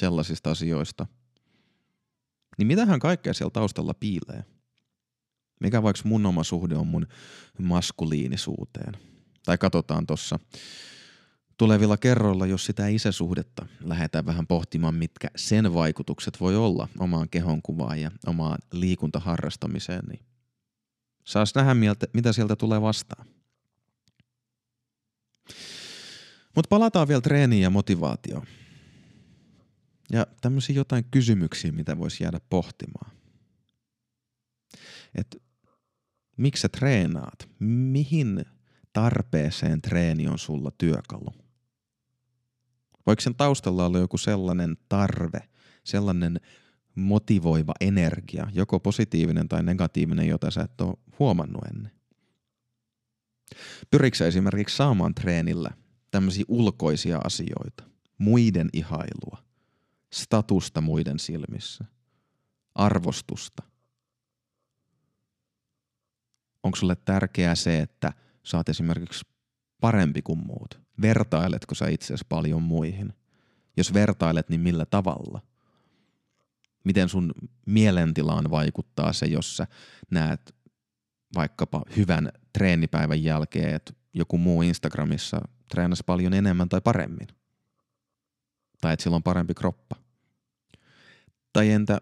sellaisista 0.00 0.50
asioista. 0.50 1.06
Niin 2.58 2.66
mitähän 2.66 3.00
kaikkea 3.00 3.34
siellä 3.34 3.50
taustalla 3.50 3.94
piilee? 3.94 4.44
Mikä 5.62 5.82
vaikka 5.82 6.08
mun 6.08 6.26
oma 6.26 6.44
suhde 6.44 6.74
on 6.74 6.86
mun 6.86 7.06
maskuliinisuuteen? 7.58 8.96
Tai 9.44 9.58
katsotaan 9.58 10.06
tuossa 10.06 10.38
tulevilla 11.56 11.96
kerroilla, 11.96 12.46
jos 12.46 12.66
sitä 12.66 12.86
isäsuhdetta 12.86 13.66
lähdetään 13.80 14.26
vähän 14.26 14.46
pohtimaan, 14.46 14.94
mitkä 14.94 15.28
sen 15.36 15.74
vaikutukset 15.74 16.40
voi 16.40 16.56
olla 16.56 16.88
omaan 16.98 17.28
kehonkuvaan 17.28 18.00
ja 18.00 18.10
omaan 18.26 18.58
liikuntaharrastamiseen, 18.72 20.04
niin 20.08 20.20
saas 21.24 21.54
nähdä, 21.54 21.74
mieltä, 21.74 22.06
mitä 22.12 22.32
sieltä 22.32 22.56
tulee 22.56 22.82
vastaan. 22.82 23.26
Mutta 26.54 26.68
palataan 26.68 27.08
vielä 27.08 27.20
treeniin 27.20 27.62
ja 27.62 27.70
motivaatioon. 27.70 28.46
Ja 30.12 30.26
tämmöisiä 30.40 30.76
jotain 30.76 31.04
kysymyksiä, 31.10 31.72
mitä 31.72 31.98
voisi 31.98 32.24
jäädä 32.24 32.40
pohtimaan. 32.50 33.10
Et 35.14 35.41
miksi 36.36 36.60
sä 36.60 36.68
treenaat? 36.68 37.48
Mihin 37.60 38.44
tarpeeseen 38.92 39.82
treeni 39.82 40.28
on 40.28 40.38
sulla 40.38 40.70
työkalu? 40.78 41.34
Voiko 43.06 43.20
sen 43.20 43.34
taustalla 43.34 43.86
olla 43.86 43.98
joku 43.98 44.18
sellainen 44.18 44.76
tarve, 44.88 45.48
sellainen 45.84 46.40
motivoiva 46.94 47.74
energia, 47.80 48.46
joko 48.52 48.80
positiivinen 48.80 49.48
tai 49.48 49.62
negatiivinen, 49.62 50.28
jota 50.28 50.50
sä 50.50 50.62
et 50.62 50.80
ole 50.80 50.96
huomannut 51.18 51.64
ennen? 51.64 51.92
Pyritkö 53.90 54.26
esimerkiksi 54.26 54.76
saamaan 54.76 55.14
treenillä 55.14 55.70
tämmöisiä 56.10 56.44
ulkoisia 56.48 57.20
asioita, 57.24 57.84
muiden 58.18 58.68
ihailua, 58.72 59.44
statusta 60.12 60.80
muiden 60.80 61.18
silmissä, 61.18 61.84
arvostusta? 62.74 63.71
Onko 66.62 66.76
sulle 66.76 66.96
tärkeää 66.96 67.54
se, 67.54 67.80
että 67.80 68.12
saat 68.42 68.68
esimerkiksi 68.68 69.24
parempi 69.80 70.22
kuin 70.22 70.46
muut? 70.46 70.80
Vertailetko 71.02 71.74
sä 71.74 71.88
itseäsi 71.88 72.24
paljon 72.28 72.62
muihin? 72.62 73.12
Jos 73.76 73.94
vertailet, 73.94 74.48
niin 74.48 74.60
millä 74.60 74.86
tavalla? 74.86 75.40
Miten 76.84 77.08
sun 77.08 77.32
mielentilaan 77.66 78.50
vaikuttaa 78.50 79.12
se, 79.12 79.26
jos 79.26 79.56
sä 79.56 79.66
näet 80.10 80.54
vaikkapa 81.34 81.82
hyvän 81.96 82.32
treenipäivän 82.52 83.24
jälkeen, 83.24 83.74
että 83.74 83.92
joku 84.14 84.38
muu 84.38 84.62
Instagramissa 84.62 85.40
treenasi 85.68 86.02
paljon 86.06 86.34
enemmän 86.34 86.68
tai 86.68 86.80
paremmin? 86.80 87.28
Tai 88.80 88.92
että 88.92 89.02
sillä 89.02 89.16
on 89.16 89.22
parempi 89.22 89.54
kroppa? 89.54 89.96
Tai 91.52 91.70
entä 91.70 92.00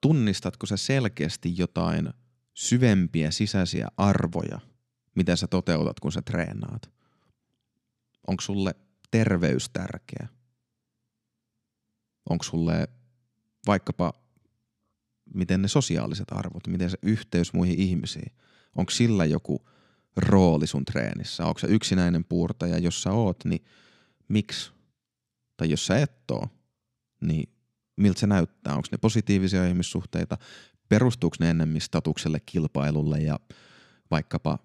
tunnistatko 0.00 0.66
sä 0.66 0.76
selkeästi 0.76 1.54
jotain 1.58 2.08
syvempiä 2.54 3.30
sisäisiä 3.30 3.88
arvoja, 3.96 4.60
mitä 5.14 5.36
sä 5.36 5.46
toteutat, 5.46 6.00
kun 6.00 6.12
sä 6.12 6.22
treenaat? 6.22 6.90
Onko 8.26 8.40
sulle 8.40 8.74
terveys 9.10 9.68
tärkeä? 9.68 10.28
Onko 12.30 12.44
sulle 12.44 12.88
vaikkapa 13.66 14.12
miten 15.34 15.62
ne 15.62 15.68
sosiaaliset 15.68 16.28
arvot, 16.32 16.66
miten 16.66 16.90
se 16.90 16.98
yhteys 17.02 17.52
muihin 17.52 17.78
ihmisiin, 17.78 18.32
onko 18.76 18.90
sillä 18.90 19.24
joku 19.24 19.68
rooli 20.16 20.66
sun 20.66 20.84
treenissä? 20.84 21.46
Onko 21.46 21.58
se 21.58 21.66
yksinäinen 21.66 22.24
puurtaja, 22.24 22.78
jos 22.78 23.02
sä 23.02 23.12
oot, 23.12 23.44
niin 23.44 23.64
miksi? 24.28 24.72
Tai 25.56 25.70
jos 25.70 25.86
sä 25.86 25.98
et 25.98 26.30
oo, 26.30 26.48
niin 27.20 27.52
miltä 27.96 28.20
se 28.20 28.26
näyttää? 28.26 28.74
Onko 28.74 28.88
ne 28.92 28.98
positiivisia 28.98 29.66
ihmissuhteita? 29.66 30.38
Perustuuko 30.92 31.36
ne 31.40 31.50
ennemmin 31.50 31.80
statukselle, 31.80 32.40
kilpailulle 32.46 33.20
ja 33.20 33.40
vaikkapa, 34.10 34.58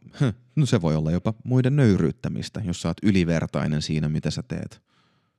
no 0.56 0.66
se 0.66 0.82
voi 0.82 0.96
olla 0.96 1.12
jopa 1.12 1.34
muiden 1.44 1.76
nöyryyttämistä, 1.76 2.62
jos 2.66 2.82
sä 2.82 2.88
oot 2.88 2.98
ylivertainen 3.04 3.82
siinä, 3.82 4.10
mitä 4.10 4.32
sä 4.32 4.44
teet. 4.44 4.82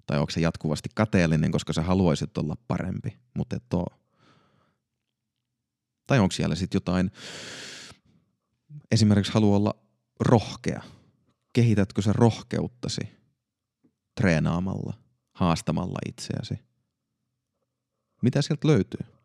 Tai 0.07 0.18
onko 0.18 0.31
se 0.31 0.40
jatkuvasti 0.40 0.88
kateellinen, 0.94 1.51
koska 1.51 1.72
sä 1.72 1.83
haluaisit 1.83 2.38
olla 2.38 2.57
parempi, 2.68 3.18
mutta 3.35 3.57
et 3.57 3.74
oo. 3.74 3.87
Tai 6.07 6.18
onko 6.18 6.33
siellä 6.33 6.55
sitten 6.55 6.77
jotain, 6.77 7.11
esimerkiksi 8.90 9.33
haluaa 9.33 9.57
olla 9.57 9.74
rohkea. 10.20 10.83
Kehitätkö 11.53 12.03
sä 12.03 12.12
rohkeuttasi 12.12 13.01
treenaamalla, 14.14 14.94
haastamalla 15.33 15.98
itseäsi? 16.09 16.59
Mitä 18.22 18.42
sieltä 18.42 18.68
löytyy? 18.68 19.17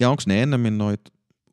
Ja 0.00 0.10
onko 0.10 0.22
ne 0.26 0.42
ennemmin 0.42 0.78
noit 0.78 1.00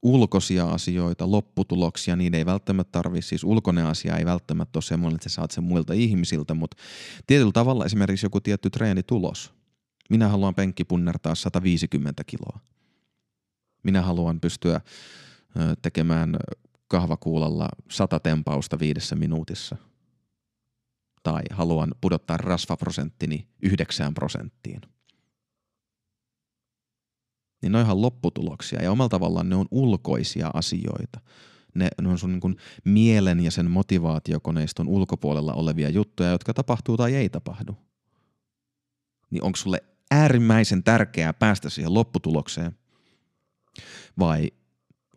ulkoisia 0.01 0.67
asioita, 0.67 1.31
lopputuloksia, 1.31 2.15
niin 2.15 2.35
ei 2.35 2.45
välttämättä 2.45 2.91
tarvitse, 2.91 3.27
siis 3.27 3.43
ulkoinen 3.43 3.85
asia 3.85 4.17
ei 4.17 4.25
välttämättä 4.25 4.77
ole 4.77 4.83
semmoinen, 4.83 5.15
että 5.15 5.29
sä 5.29 5.35
saat 5.35 5.51
sen 5.51 5.63
muilta 5.63 5.93
ihmisiltä, 5.93 6.53
mutta 6.53 6.77
tietyllä 7.27 7.51
tavalla 7.51 7.85
esimerkiksi 7.85 8.25
joku 8.25 8.41
tietty 8.41 8.69
treenitulos. 8.69 9.53
Minä 10.09 10.27
haluan 10.27 10.55
penkkipunnertaa 10.55 11.35
150 11.35 12.23
kiloa. 12.23 12.59
Minä 13.83 14.01
haluan 14.01 14.39
pystyä 14.39 14.81
tekemään 15.81 16.37
kahvakuulalla 16.87 17.69
sata 17.91 18.19
tempausta 18.19 18.79
viidessä 18.79 19.15
minuutissa. 19.15 19.75
Tai 21.23 21.41
haluan 21.51 21.91
pudottaa 22.01 22.37
rasvaprosenttini 22.37 23.47
yhdeksään 23.61 24.13
prosenttiin 24.13 24.81
niin 27.61 27.71
ne 27.71 27.77
on 27.77 27.83
ihan 27.83 28.01
lopputuloksia 28.01 28.83
ja 28.83 28.91
omalla 28.91 29.09
tavallaan 29.09 29.49
ne 29.49 29.55
on 29.55 29.67
ulkoisia 29.71 30.51
asioita. 30.53 31.19
Ne, 31.75 31.89
ne 32.01 32.09
on 32.09 32.19
sun 32.19 32.31
niin 32.31 32.57
mielen 32.85 33.39
ja 33.39 33.51
sen 33.51 33.71
motivaatiokoneiston 33.71 34.87
ulkopuolella 34.87 35.53
olevia 35.53 35.89
juttuja, 35.89 36.29
jotka 36.29 36.53
tapahtuu 36.53 36.97
tai 36.97 37.15
ei 37.15 37.29
tapahdu. 37.29 37.77
Niin 39.29 39.43
onko 39.43 39.55
sulle 39.55 39.83
äärimmäisen 40.11 40.83
tärkeää 40.83 41.33
päästä 41.33 41.69
siihen 41.69 41.93
lopputulokseen 41.93 42.77
vai 44.19 44.51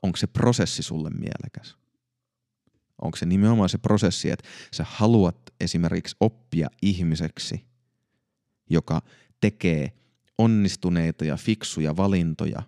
onko 0.02 0.16
se 0.16 0.26
prosessi 0.26 0.82
sulle 0.82 1.10
mielekäs? 1.10 1.76
Onko 3.02 3.16
se 3.16 3.26
nimenomaan 3.26 3.68
se 3.68 3.78
prosessi, 3.78 4.30
että 4.30 4.48
sä 4.72 4.86
haluat 4.88 5.36
esimerkiksi 5.60 6.16
oppia 6.20 6.68
ihmiseksi, 6.82 7.66
joka 8.70 9.02
tekee– 9.40 9.92
onnistuneita 10.38 11.24
ja 11.24 11.36
fiksuja 11.36 11.96
valintoja, 11.96 12.62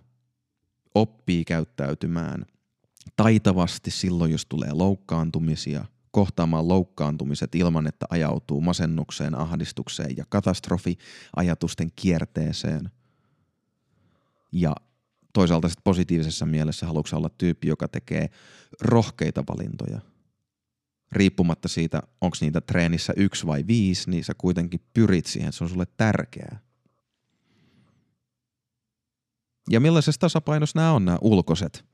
oppii 0.94 1.44
käyttäytymään 1.44 2.46
taitavasti 3.16 3.90
silloin, 3.90 4.32
jos 4.32 4.46
tulee 4.46 4.72
loukkaantumisia, 4.72 5.84
kohtaamaan 6.10 6.68
loukkaantumiset 6.68 7.54
ilman, 7.54 7.86
että 7.86 8.06
ajautuu 8.10 8.60
masennukseen, 8.60 9.34
ahdistukseen 9.34 10.16
ja 10.16 10.24
katastrofiajatusten 10.28 11.90
kierteeseen. 11.96 12.90
Ja 14.52 14.74
toisaalta 15.32 15.68
sitten 15.68 15.84
positiivisessa 15.84 16.46
mielessä 16.46 16.86
haluatko 16.86 17.16
olla 17.16 17.28
tyyppi, 17.28 17.68
joka 17.68 17.88
tekee 17.88 18.28
rohkeita 18.80 19.44
valintoja. 19.48 20.00
Riippumatta 21.12 21.68
siitä, 21.68 22.02
onko 22.20 22.36
niitä 22.40 22.60
treenissä 22.60 23.12
yksi 23.16 23.46
vai 23.46 23.64
viisi, 23.66 24.10
niin 24.10 24.24
sä 24.24 24.32
kuitenkin 24.38 24.80
pyrit 24.94 25.26
siihen, 25.26 25.52
se 25.52 25.64
on 25.64 25.70
sulle 25.70 25.86
tärkeää. 25.96 26.65
Ja 29.70 29.80
millaisessa 29.80 30.20
tasapainossa 30.20 30.78
nämä 30.78 30.92
on 30.92 31.04
nämä 31.04 31.18
ulkoiset 31.20 31.84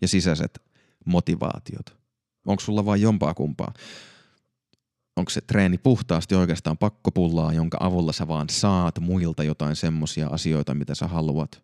ja 0.00 0.08
sisäiset 0.08 0.62
motivaatiot? 1.06 1.98
Onko 2.46 2.60
sulla 2.60 2.84
vain 2.84 3.02
jompaa 3.02 3.34
kumpaa? 3.34 3.72
Onko 5.16 5.30
se 5.30 5.40
treeni 5.40 5.78
puhtaasti 5.78 6.34
oikeastaan 6.34 6.78
pakkopullaa, 6.78 7.52
jonka 7.52 7.78
avulla 7.80 8.12
sä 8.12 8.28
vaan 8.28 8.48
saat 8.48 8.98
muilta 9.00 9.44
jotain 9.44 9.76
semmosia 9.76 10.28
asioita, 10.28 10.74
mitä 10.74 10.94
sä 10.94 11.06
haluat? 11.06 11.62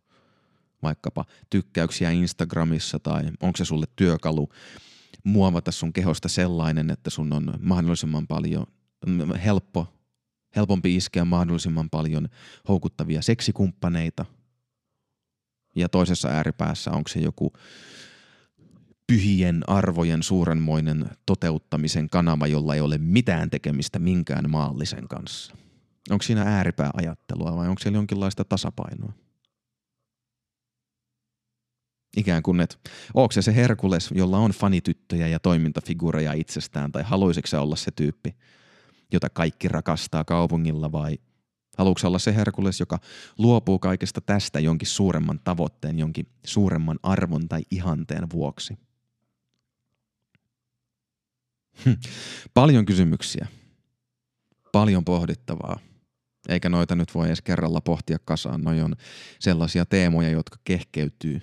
Vaikkapa 0.82 1.24
tykkäyksiä 1.50 2.10
Instagramissa 2.10 2.98
tai 2.98 3.24
onko 3.40 3.56
se 3.56 3.64
sulle 3.64 3.86
työkalu 3.96 4.48
muovata 5.24 5.72
sun 5.72 5.92
kehosta 5.92 6.28
sellainen, 6.28 6.90
että 6.90 7.10
sun 7.10 7.32
on 7.32 7.54
mahdollisimman 7.60 8.26
paljon 8.26 8.66
helppo, 9.44 9.86
helpompi 10.56 10.96
iskeä 10.96 11.24
mahdollisimman 11.24 11.90
paljon 11.90 12.28
houkuttavia 12.68 13.22
seksikumppaneita– 13.22 14.24
ja 15.76 15.88
toisessa 15.88 16.28
ääripäässä 16.28 16.90
onko 16.90 17.08
se 17.08 17.20
joku 17.20 17.52
pyhien 19.06 19.62
arvojen 19.66 20.22
suurenmoinen 20.22 21.10
toteuttamisen 21.26 22.10
kanava, 22.10 22.46
jolla 22.46 22.74
ei 22.74 22.80
ole 22.80 22.98
mitään 22.98 23.50
tekemistä 23.50 23.98
minkään 23.98 24.50
maallisen 24.50 25.08
kanssa. 25.08 25.54
Onko 26.10 26.22
siinä 26.22 26.42
ääripääajattelua 26.42 27.56
vai 27.56 27.68
onko 27.68 27.78
siellä 27.82 27.96
jonkinlaista 27.96 28.44
tasapainoa? 28.44 29.12
Ikään 32.16 32.42
kuin, 32.42 32.60
että 32.60 32.76
onko 33.14 33.32
se 33.32 33.42
se 33.42 33.54
Herkules, 33.54 34.10
jolla 34.14 34.38
on 34.38 34.50
fanityttöjä 34.50 35.28
ja 35.28 35.40
toimintafiguureja 35.40 36.32
itsestään, 36.32 36.92
tai 36.92 37.02
haluaisitko 37.02 37.60
olla 37.60 37.76
se 37.76 37.90
tyyppi, 37.90 38.36
jota 39.12 39.30
kaikki 39.30 39.68
rakastaa 39.68 40.24
kaupungilla, 40.24 40.92
vai 40.92 41.18
Haluatko 41.78 42.08
olla 42.08 42.18
se 42.18 42.34
Herkules, 42.34 42.80
joka 42.80 42.98
luopuu 43.38 43.78
kaikesta 43.78 44.20
tästä 44.20 44.60
jonkin 44.60 44.88
suuremman 44.88 45.40
tavoitteen, 45.44 45.98
jonkin 45.98 46.26
suuremman 46.44 46.98
arvon 47.02 47.48
tai 47.48 47.62
ihanteen 47.70 48.30
vuoksi? 48.32 48.78
Hm. 51.84 51.92
Paljon 52.54 52.86
kysymyksiä. 52.86 53.46
Paljon 54.72 55.04
pohdittavaa. 55.04 55.78
Eikä 56.48 56.68
noita 56.68 56.94
nyt 56.94 57.14
voi 57.14 57.26
edes 57.26 57.42
kerralla 57.42 57.80
pohtia 57.80 58.18
kasaan. 58.24 58.62
Noi 58.62 58.80
on 58.80 58.96
sellaisia 59.40 59.86
teemoja, 59.86 60.30
jotka 60.30 60.56
kehkeytyy 60.64 61.42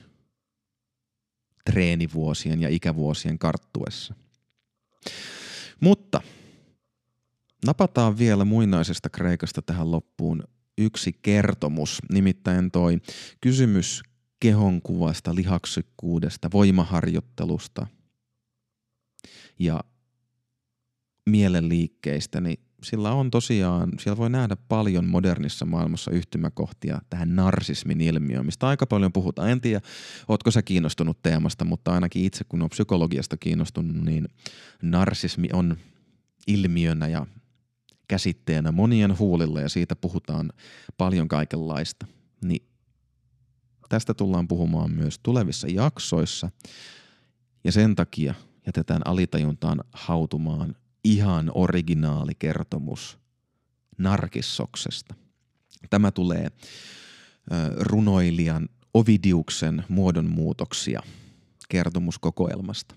treenivuosien 1.66 2.62
ja 2.62 2.70
ikävuosien 2.70 3.40
karttuessa. 3.40 4.14
Mutta– 5.82 6.22
Napataan 7.66 8.18
vielä 8.18 8.46
muinaisesta 8.46 9.10
Kreikasta 9.10 9.62
tähän 9.62 9.92
loppuun 9.92 10.44
yksi 10.78 11.20
kertomus, 11.22 12.00
nimittäin 12.12 12.72
toi 12.72 12.98
kysymys 13.42 14.04
kehonkuvasta, 14.40 15.36
lihaksikkuudesta, 15.36 16.50
voimaharjoittelusta 16.54 17.88
ja 19.60 19.84
mielenliikkeistä, 21.26 22.42
niin 22.42 22.60
sillä 22.84 23.12
on 23.12 23.32
tosiaan, 23.32 23.92
siellä 24.00 24.18
voi 24.18 24.30
nähdä 24.30 24.56
paljon 24.56 25.06
modernissa 25.06 25.66
maailmassa 25.66 26.12
yhtymäkohtia 26.12 27.02
tähän 27.10 27.36
narsismin 27.36 28.02
ilmiöön, 28.02 28.46
mistä 28.46 28.68
aika 28.68 28.86
paljon 28.86 29.14
puhutaan. 29.14 29.50
En 29.50 29.62
tiedä, 29.62 29.82
ootko 30.28 30.52
sä 30.52 30.62
kiinnostunut 30.62 31.22
teemasta, 31.24 31.66
mutta 31.66 31.94
ainakin 31.94 32.26
itse 32.26 32.44
kun 32.50 32.62
on 32.62 32.70
psykologiasta 32.70 33.38
kiinnostunut, 33.38 34.06
niin 34.06 34.28
narsismi 34.82 35.50
on 35.54 35.78
ilmiönä 36.48 37.08
ja 37.08 37.26
käsitteenä 38.08 38.72
monien 38.72 39.20
huulilla 39.20 39.62
ja 39.62 39.70
siitä 39.70 39.96
puhutaan 39.96 40.54
paljon 40.98 41.28
kaikenlaista. 41.28 42.06
Niin 42.44 42.68
tästä 43.90 44.14
tullaan 44.14 44.48
puhumaan 44.48 44.92
myös 44.92 45.20
tulevissa 45.24 45.68
jaksoissa 45.68 46.50
ja 47.64 47.72
sen 47.72 47.96
takia 47.96 48.34
jätetään 48.66 49.02
alitajuntaan 49.06 49.80
hautumaan 49.94 50.76
ihan 51.04 51.52
originaali 51.54 52.36
kertomus 52.40 53.18
Narkissoksesta. 53.98 55.16
Tämä 55.90 56.12
tulee 56.12 56.48
runoilijan 57.80 58.70
Ovidiuksen 58.94 59.84
muodonmuutoksia 59.90 61.02
kertomuskokoelmasta. 61.70 62.96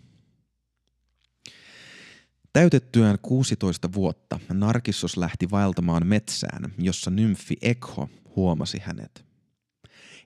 Täytettyään 2.53 3.19
16 3.23 3.93
vuotta 3.93 4.41
Narkissos 4.53 5.17
lähti 5.17 5.51
vaeltamaan 5.51 6.07
metsään, 6.07 6.73
jossa 6.79 7.11
nymfi 7.11 7.57
Ekho 7.63 8.09
huomasi 8.37 8.79
hänet. 8.83 9.25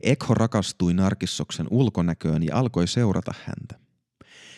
Ekho 0.02 0.34
rakastui 0.34 0.94
Narkissoksen 0.94 1.66
ulkonäköön 1.70 2.42
ja 2.42 2.56
alkoi 2.56 2.88
seurata 2.88 3.34
häntä. 3.46 3.78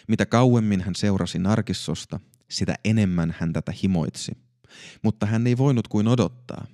Mitä 0.09 0.27
kauemmin 0.27 0.81
hän 0.81 0.95
seurasi 0.95 1.39
Narkissosta, 1.39 2.21
sitä 2.51 2.75
enemmän 2.85 3.35
hän 3.39 3.53
tätä 3.53 3.73
himoitsi. 3.83 4.33
Mutta 5.03 5.27
hän 5.27 5.47
ei 5.47 5.57
voinut 5.57 5.89
kuin 5.89 6.09
odottaa, 6.09 6.67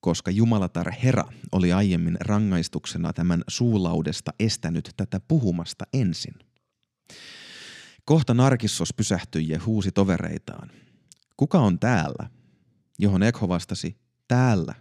koska 0.00 0.30
Jumalatar 0.30 0.90
Hera 0.90 1.24
oli 1.52 1.72
aiemmin 1.72 2.16
rangaistuksena 2.20 3.12
tämän 3.12 3.44
suulaudesta 3.48 4.32
estänyt 4.38 4.90
tätä 4.96 5.20
puhumasta 5.28 5.84
ensin. 5.92 6.34
Kohta 8.10 8.34
Narkissos 8.34 8.94
pysähtyi 8.94 9.48
ja 9.48 9.60
huusi 9.66 9.92
tovereitaan. 9.92 10.70
Kuka 11.36 11.58
on 11.60 11.78
täällä? 11.78 12.30
Johon 12.98 13.22
Ekho 13.22 13.48
vastasi, 13.48 13.96
täällä. 14.28 14.74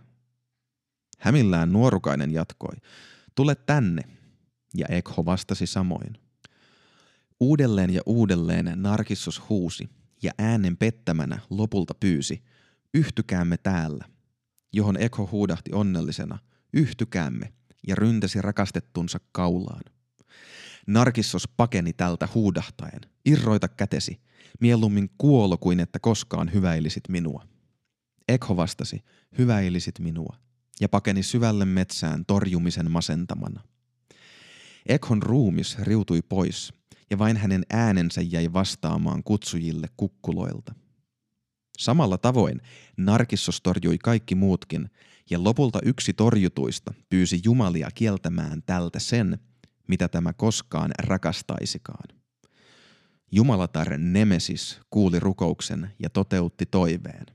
Hämillään 1.20 1.72
nuorukainen 1.74 2.32
jatkoi, 2.32 2.76
tule 3.36 3.56
tänne. 3.56 4.02
Ja 4.76 4.86
Ekho 4.90 5.26
vastasi 5.26 5.68
samoin. 5.68 6.18
Uudelleen 7.40 7.90
ja 7.90 8.02
uudelleen 8.06 8.72
Narkissos 8.76 9.42
huusi 9.50 9.90
ja 10.24 10.32
äänen 10.38 10.78
pettämänä 10.78 11.40
lopulta 11.50 11.94
pyysi, 12.00 12.44
yhtykäämme 12.94 13.58
täällä, 13.58 14.06
johon 14.74 14.98
Ekho 14.98 15.30
huudahti 15.32 15.72
onnellisena, 15.74 16.40
yhtykäämme, 16.74 17.54
ja 17.88 17.96
ryntäsi 17.96 18.42
rakastettunsa 18.42 19.20
kaulaan. 19.32 19.99
Narkissos 20.88 21.48
pakeni 21.48 21.94
tältä 21.94 22.28
huudahtaen, 22.36 23.02
irroita 23.26 23.68
kätesi, 23.68 24.22
mieluummin 24.62 25.10
kuolo 25.18 25.58
kuin 25.58 25.80
että 25.80 26.00
koskaan 26.00 26.54
hyväilisit 26.54 27.04
minua. 27.10 27.48
Ekho 28.28 28.58
vastasi, 28.58 29.04
hyväilisit 29.38 30.00
minua, 30.00 30.36
ja 30.82 30.90
pakeni 30.90 31.24
syvälle 31.24 31.66
metsään 31.66 32.26
torjumisen 32.26 32.92
masentamana. 32.92 33.62
Ekhon 34.86 35.24
ruumis 35.24 35.80
riutui 35.80 36.22
pois, 36.22 36.74
ja 37.10 37.20
vain 37.20 37.38
hänen 37.38 37.66
äänensä 37.70 38.22
jäi 38.22 38.54
vastaamaan 38.54 39.24
kutsujille 39.24 39.88
kukkuloilta. 39.98 40.76
Samalla 41.78 42.18
tavoin 42.18 42.62
Narkissos 42.98 43.62
torjui 43.62 43.98
kaikki 43.98 44.36
muutkin, 44.36 44.90
ja 45.30 45.44
lopulta 45.44 45.80
yksi 45.84 46.14
torjutuista 46.14 46.94
pyysi 47.10 47.42
Jumalia 47.44 47.90
kieltämään 47.96 48.64
tältä 48.66 49.00
sen, 49.00 49.40
mitä 49.90 50.08
tämä 50.08 50.34
koskaan 50.34 50.92
rakastaisikaan. 51.00 52.20
Jumalatar 53.32 53.98
Nemesis 53.98 54.80
kuuli 54.90 55.20
rukouksen 55.20 55.92
ja 56.00 56.10
toteutti 56.10 56.66
toiveen. 56.66 57.26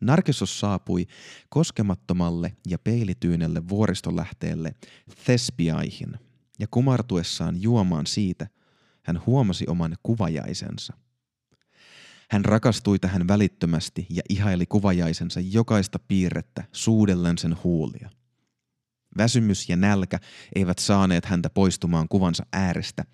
Narkissos 0.00 0.60
saapui 0.60 1.06
koskemattomalle 1.48 2.56
ja 2.66 2.78
peilityynelle 2.78 3.68
vuoristolähteelle 3.68 4.74
Thespiaihin, 5.24 6.18
ja 6.58 6.66
kumartuessaan 6.70 7.62
juomaan 7.62 8.06
siitä, 8.06 8.48
hän 9.02 9.22
huomasi 9.26 9.64
oman 9.68 9.96
kuvajaisensa. 10.02 10.94
Hän 12.30 12.44
rakastui 12.44 12.98
tähän 12.98 13.28
välittömästi 13.28 14.06
ja 14.10 14.22
ihaili 14.28 14.66
kuvajaisensa 14.66 15.40
jokaista 15.40 15.98
piirrettä 15.98 16.64
suudellen 16.72 17.38
sen 17.38 17.56
huulia. 17.64 18.10
Väsymys 19.18 19.68
ja 19.68 19.76
nälkä 19.76 20.18
eivät 20.54 20.78
saaneet 20.78 21.24
häntä 21.24 21.50
poistumaan 21.50 22.08
kuvansa 22.08 22.46
äärestä, 22.52 23.04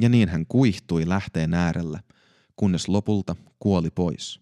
ja 0.00 0.08
niin 0.08 0.28
hän 0.28 0.46
kuihtui 0.46 1.08
lähteen 1.08 1.54
äärellä, 1.54 2.00
kunnes 2.56 2.88
lopulta 2.88 3.36
kuoli 3.58 3.90
pois. 3.90 4.40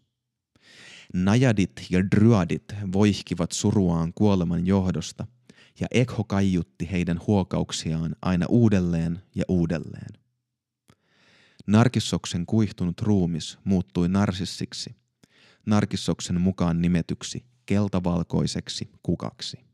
Najadit 1.14 1.86
ja 1.90 2.10
dryadit 2.10 2.74
voihkivat 2.92 3.52
suruaan 3.52 4.12
kuoleman 4.14 4.66
johdosta, 4.66 5.26
ja 5.80 5.86
Ekho 5.90 6.24
kaiutti 6.24 6.88
heidän 6.92 7.20
huokauksiaan 7.26 8.16
aina 8.22 8.46
uudelleen 8.48 9.22
ja 9.34 9.44
uudelleen. 9.48 10.12
Narkissoksen 11.66 12.46
kuihtunut 12.46 13.00
ruumis 13.00 13.58
muuttui 13.64 14.08
narsissiksi, 14.08 14.96
Narkissoksen 15.66 16.40
mukaan 16.40 16.82
nimetyksi 16.82 17.44
keltavalkoiseksi 17.66 18.90
kukaksi. 19.02 19.73